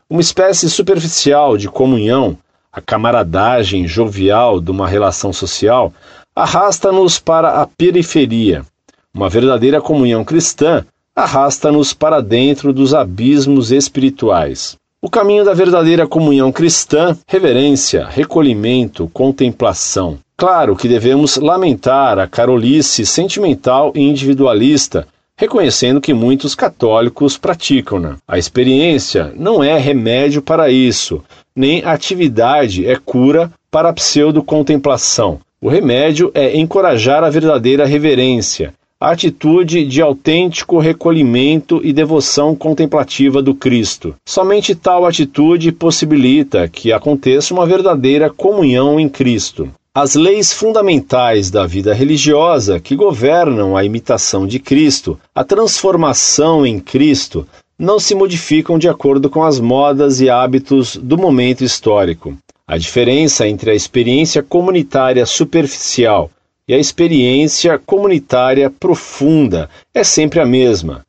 Uma 0.10 0.22
espécie 0.22 0.70
superficial 0.70 1.58
de 1.58 1.68
comunhão, 1.68 2.38
a 2.72 2.80
camaradagem 2.80 3.86
jovial 3.86 4.62
de 4.62 4.72
uma 4.72 4.88
relação 4.88 5.34
social, 5.34 5.92
arrasta-nos 6.34 7.20
para 7.20 7.62
a 7.62 7.68
periferia. 7.68 8.66
Uma 9.14 9.28
verdadeira 9.28 9.82
comunhão 9.82 10.24
cristã 10.24 10.86
arrasta-nos 11.14 11.92
para 11.92 12.22
dentro 12.22 12.72
dos 12.72 12.94
abismos 12.94 13.70
espirituais. 13.70 14.78
O 15.02 15.10
caminho 15.10 15.44
da 15.44 15.54
verdadeira 15.54 16.08
comunhão 16.08 16.54
cristã, 16.54 17.18
reverência, 17.28 18.08
recolhimento, 18.08 19.10
contemplação. 19.12 20.20
Claro 20.38 20.78
que 20.78 20.88
devemos 20.88 21.36
lamentar 21.36 22.18
a 22.18 22.28
carolice 22.28 23.06
sentimental 23.06 23.92
e 23.94 24.02
individualista 24.02 25.06
reconhecendo 25.38 26.02
que 26.02 26.14
muitos 26.14 26.56
católicos 26.56 27.38
praticam-na. 27.38 28.18
A 28.28 28.40
experiência 28.40 29.32
não 29.36 29.64
é 29.64 29.78
remédio 29.78 30.42
para 30.42 30.70
isso, 30.70 31.24
nem 31.56 31.84
atividade 31.86 32.86
é 32.86 32.96
cura 32.96 33.52
para 33.70 33.90
a 33.90 33.94
pseudo-contemplação. 33.94 35.40
O 35.62 35.70
remédio 35.70 36.32
é 36.34 36.58
encorajar 36.58 37.24
a 37.24 37.30
verdadeira 37.30 37.86
reverência, 37.86 38.74
a 39.00 39.12
atitude 39.12 39.86
de 39.86 40.02
autêntico 40.02 40.80
recolhimento 40.80 41.82
e 41.84 41.94
devoção 41.94 42.56
contemplativa 42.56 43.44
do 43.44 43.54
Cristo. 43.54 44.16
Somente 44.28 44.74
tal 44.74 45.06
atitude 45.06 45.72
possibilita 45.72 46.68
que 46.68 46.92
aconteça 46.92 47.54
uma 47.54 47.66
verdadeira 47.66 48.30
comunhão 48.30 49.00
em 49.00 49.08
Cristo. 49.08 49.70
As 50.00 50.14
leis 50.14 50.54
fundamentais 50.54 51.50
da 51.50 51.66
vida 51.66 51.92
religiosa 51.92 52.80
que 52.80 52.96
governam 52.96 53.76
a 53.76 53.84
imitação 53.84 54.46
de 54.46 54.60
Cristo, 54.60 55.20
a 55.34 55.44
transformação 55.44 56.64
em 56.68 56.80
Cristo, 56.80 57.48
não 57.80 58.00
se 58.00 58.14
modificam 58.14 58.78
de 58.78 58.88
acordo 58.88 59.28
com 59.28 59.44
as 59.44 59.60
modas 59.60 60.22
e 60.22 60.30
hábitos 60.30 60.96
do 60.98 61.18
momento 61.18 61.64
histórico. 61.64 62.38
A 62.68 62.78
diferença 62.78 63.48
entre 63.48 63.72
a 63.72 63.74
experiência 63.74 64.44
comunitária 64.44 65.26
superficial 65.26 66.30
e 66.68 66.76
a 66.76 66.78
experiência 66.78 67.80
comunitária 67.84 68.70
profunda 68.70 69.68
é 69.96 70.04
sempre 70.04 70.40
a 70.40 70.46
mesma. 70.46 71.04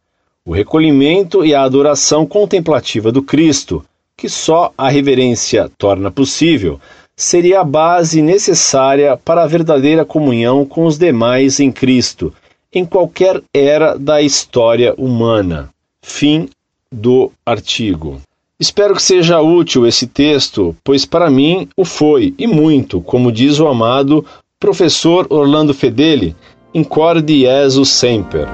O 0.46 0.54
recolhimento 0.54 1.44
e 1.44 1.54
a 1.54 1.62
adoração 1.62 2.24
contemplativa 2.24 3.12
do 3.12 3.22
Cristo, 3.22 3.84
que 4.16 4.30
só 4.30 4.72
a 4.78 4.88
reverência 4.88 5.70
torna 5.76 6.10
possível, 6.10 6.80
seria 7.18 7.60
a 7.60 7.64
base 7.64 8.22
necessária 8.22 9.16
para 9.16 9.42
a 9.42 9.46
verdadeira 9.46 10.04
comunhão 10.04 10.64
com 10.64 10.86
os 10.86 10.96
demais 10.96 11.58
em 11.58 11.72
Cristo, 11.72 12.32
em 12.72 12.84
qualquer 12.84 13.42
era 13.52 13.98
da 13.98 14.22
história 14.22 14.94
humana. 14.96 15.68
Fim 16.00 16.48
do 16.90 17.32
artigo. 17.44 18.20
Espero 18.58 18.94
que 18.94 19.02
seja 19.02 19.40
útil 19.40 19.86
esse 19.86 20.06
texto, 20.06 20.74
pois 20.84 21.04
para 21.04 21.28
mim 21.28 21.68
o 21.76 21.84
foi, 21.84 22.34
e 22.38 22.46
muito, 22.46 23.00
como 23.00 23.32
diz 23.32 23.58
o 23.58 23.66
amado 23.66 24.24
professor 24.60 25.26
Orlando 25.28 25.74
Fedeli, 25.74 26.34
Incorde 26.72 27.40
Jesus 27.40 27.88
Semper. 27.88 28.46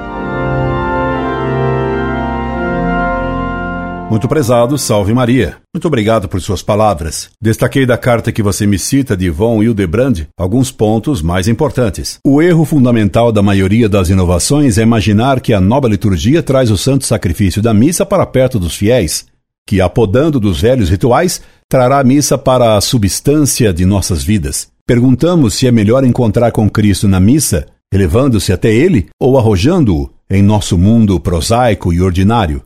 Muito 4.14 4.28
prezado, 4.28 4.78
salve 4.78 5.12
Maria. 5.12 5.56
Muito 5.74 5.88
obrigado 5.88 6.28
por 6.28 6.40
suas 6.40 6.62
palavras. 6.62 7.30
Destaquei 7.42 7.84
da 7.84 7.98
carta 7.98 8.30
que 8.30 8.44
você 8.44 8.64
me 8.64 8.78
cita 8.78 9.16
de 9.16 9.28
Von 9.28 9.60
Hildebrand 9.60 10.28
alguns 10.38 10.70
pontos 10.70 11.20
mais 11.20 11.48
importantes. 11.48 12.20
O 12.24 12.40
erro 12.40 12.64
fundamental 12.64 13.32
da 13.32 13.42
maioria 13.42 13.88
das 13.88 14.10
inovações 14.10 14.78
é 14.78 14.82
imaginar 14.82 15.40
que 15.40 15.52
a 15.52 15.60
nova 15.60 15.88
liturgia 15.88 16.44
traz 16.44 16.70
o 16.70 16.78
santo 16.78 17.04
sacrifício 17.04 17.60
da 17.60 17.74
missa 17.74 18.06
para 18.06 18.24
perto 18.24 18.56
dos 18.56 18.76
fiéis, 18.76 19.26
que, 19.66 19.80
apodando 19.80 20.38
dos 20.38 20.60
velhos 20.60 20.90
rituais, 20.90 21.42
trará 21.68 21.98
a 21.98 22.04
missa 22.04 22.38
para 22.38 22.76
a 22.76 22.80
substância 22.80 23.72
de 23.72 23.84
nossas 23.84 24.22
vidas. 24.22 24.68
Perguntamos 24.86 25.54
se 25.54 25.66
é 25.66 25.72
melhor 25.72 26.04
encontrar 26.04 26.52
com 26.52 26.70
Cristo 26.70 27.08
na 27.08 27.18
missa, 27.18 27.66
elevando-se 27.92 28.52
até 28.52 28.72
Ele, 28.72 29.08
ou 29.20 29.36
arrojando-o 29.36 30.08
em 30.30 30.40
nosso 30.40 30.78
mundo 30.78 31.18
prosaico 31.18 31.92
e 31.92 32.00
ordinário. 32.00 32.62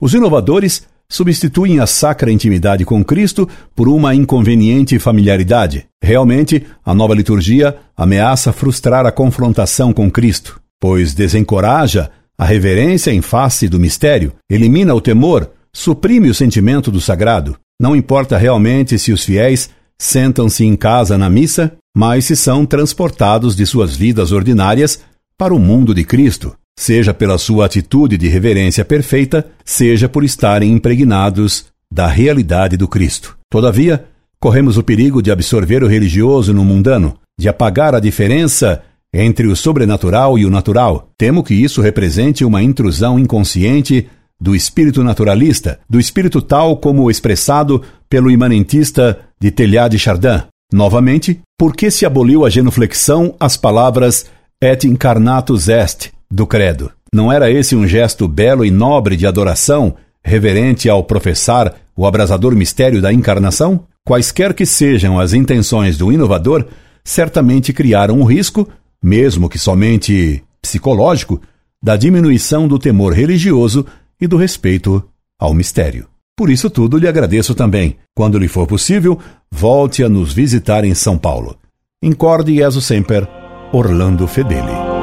Os 0.00 0.12
inovadores 0.12 0.86
substituem 1.08 1.78
a 1.78 1.86
sacra 1.86 2.32
intimidade 2.32 2.84
com 2.84 3.04
Cristo 3.04 3.48
por 3.74 3.88
uma 3.88 4.14
inconveniente 4.14 4.98
familiaridade. 4.98 5.86
Realmente, 6.02 6.66
a 6.84 6.94
nova 6.94 7.14
liturgia 7.14 7.76
ameaça 7.96 8.52
frustrar 8.52 9.06
a 9.06 9.12
confrontação 9.12 9.92
com 9.92 10.10
Cristo, 10.10 10.60
pois 10.80 11.14
desencoraja 11.14 12.10
a 12.36 12.44
reverência 12.44 13.12
em 13.12 13.22
face 13.22 13.68
do 13.68 13.78
mistério, 13.78 14.32
elimina 14.50 14.92
o 14.94 15.00
temor, 15.00 15.50
suprime 15.72 16.28
o 16.28 16.34
sentimento 16.34 16.90
do 16.90 17.00
sagrado. 17.00 17.56
Não 17.80 17.94
importa 17.94 18.36
realmente 18.36 18.98
se 18.98 19.12
os 19.12 19.24
fiéis 19.24 19.70
sentam-se 19.96 20.64
em 20.64 20.74
casa 20.74 21.16
na 21.16 21.30
missa, 21.30 21.72
mas 21.96 22.24
se 22.24 22.34
são 22.34 22.66
transportados 22.66 23.54
de 23.54 23.64
suas 23.64 23.94
vidas 23.96 24.32
ordinárias 24.32 25.00
para 25.38 25.54
o 25.54 25.58
mundo 25.58 25.94
de 25.94 26.04
Cristo, 26.04 26.56
seja 26.78 27.14
pela 27.14 27.38
sua 27.38 27.66
atitude 27.66 28.16
de 28.16 28.28
reverência 28.28 28.84
perfeita, 28.84 29.46
seja 29.64 30.08
por 30.08 30.24
estarem 30.24 30.72
impregnados 30.72 31.66
da 31.90 32.06
realidade 32.06 32.76
do 32.76 32.88
Cristo. 32.88 33.36
Todavia, 33.50 34.04
corremos 34.40 34.76
o 34.76 34.82
perigo 34.82 35.22
de 35.22 35.30
absorver 35.30 35.82
o 35.82 35.86
religioso 35.86 36.52
no 36.52 36.64
mundano, 36.64 37.16
de 37.38 37.48
apagar 37.48 37.94
a 37.94 38.00
diferença 38.00 38.82
entre 39.12 39.46
o 39.46 39.54
sobrenatural 39.54 40.38
e 40.38 40.44
o 40.44 40.50
natural. 40.50 41.08
Temo 41.16 41.44
que 41.44 41.54
isso 41.54 41.80
represente 41.80 42.44
uma 42.44 42.62
intrusão 42.62 43.18
inconsciente 43.18 44.08
do 44.40 44.54
espírito 44.54 45.04
naturalista, 45.04 45.78
do 45.88 46.00
espírito 46.00 46.42
tal 46.42 46.76
como 46.76 47.10
expressado 47.10 47.80
pelo 48.08 48.30
imanentista 48.30 49.18
de 49.40 49.50
Teilhard 49.50 49.92
de 49.92 49.98
Chardin. 49.98 50.42
Novamente, 50.72 51.40
por 51.56 51.76
que 51.76 51.90
se 51.90 52.04
aboliu 52.04 52.44
a 52.44 52.50
genuflexão 52.50 53.34
as 53.38 53.56
palavras 53.56 54.26
et 54.60 54.84
incarnatus 54.84 55.68
est 55.68 56.13
do 56.34 56.46
credo? 56.46 56.90
Não 57.12 57.32
era 57.32 57.50
esse 57.50 57.76
um 57.76 57.86
gesto 57.86 58.26
belo 58.26 58.64
e 58.64 58.70
nobre 58.70 59.16
de 59.16 59.26
adoração, 59.26 59.94
reverente 60.22 60.88
ao 60.88 61.04
professar 61.04 61.74
o 61.96 62.04
abrasador 62.04 62.56
mistério 62.56 63.00
da 63.00 63.12
encarnação? 63.12 63.84
Quaisquer 64.04 64.52
que 64.52 64.66
sejam 64.66 65.18
as 65.18 65.32
intenções 65.32 65.96
do 65.96 66.12
inovador, 66.12 66.66
certamente 67.04 67.72
criaram 67.72 68.20
o 68.20 68.24
risco, 68.24 68.68
mesmo 69.02 69.48
que 69.48 69.58
somente 69.58 70.42
psicológico, 70.60 71.40
da 71.82 71.96
diminuição 71.96 72.66
do 72.66 72.78
temor 72.78 73.12
religioso 73.12 73.86
e 74.20 74.26
do 74.26 74.36
respeito 74.36 75.02
ao 75.38 75.54
mistério. 75.54 76.06
Por 76.36 76.50
isso 76.50 76.68
tudo 76.68 76.98
lhe 76.98 77.06
agradeço 77.06 77.54
também. 77.54 77.96
Quando 78.14 78.38
lhe 78.38 78.48
for 78.48 78.66
possível, 78.66 79.18
volte 79.52 80.02
a 80.02 80.08
nos 80.08 80.32
visitar 80.32 80.84
em 80.84 80.94
São 80.94 81.16
Paulo. 81.16 81.56
Incorde 82.02 82.56
Jesus 82.56 82.84
Semper, 82.84 83.28
Orlando 83.72 84.26
Fedeli. 84.26 84.93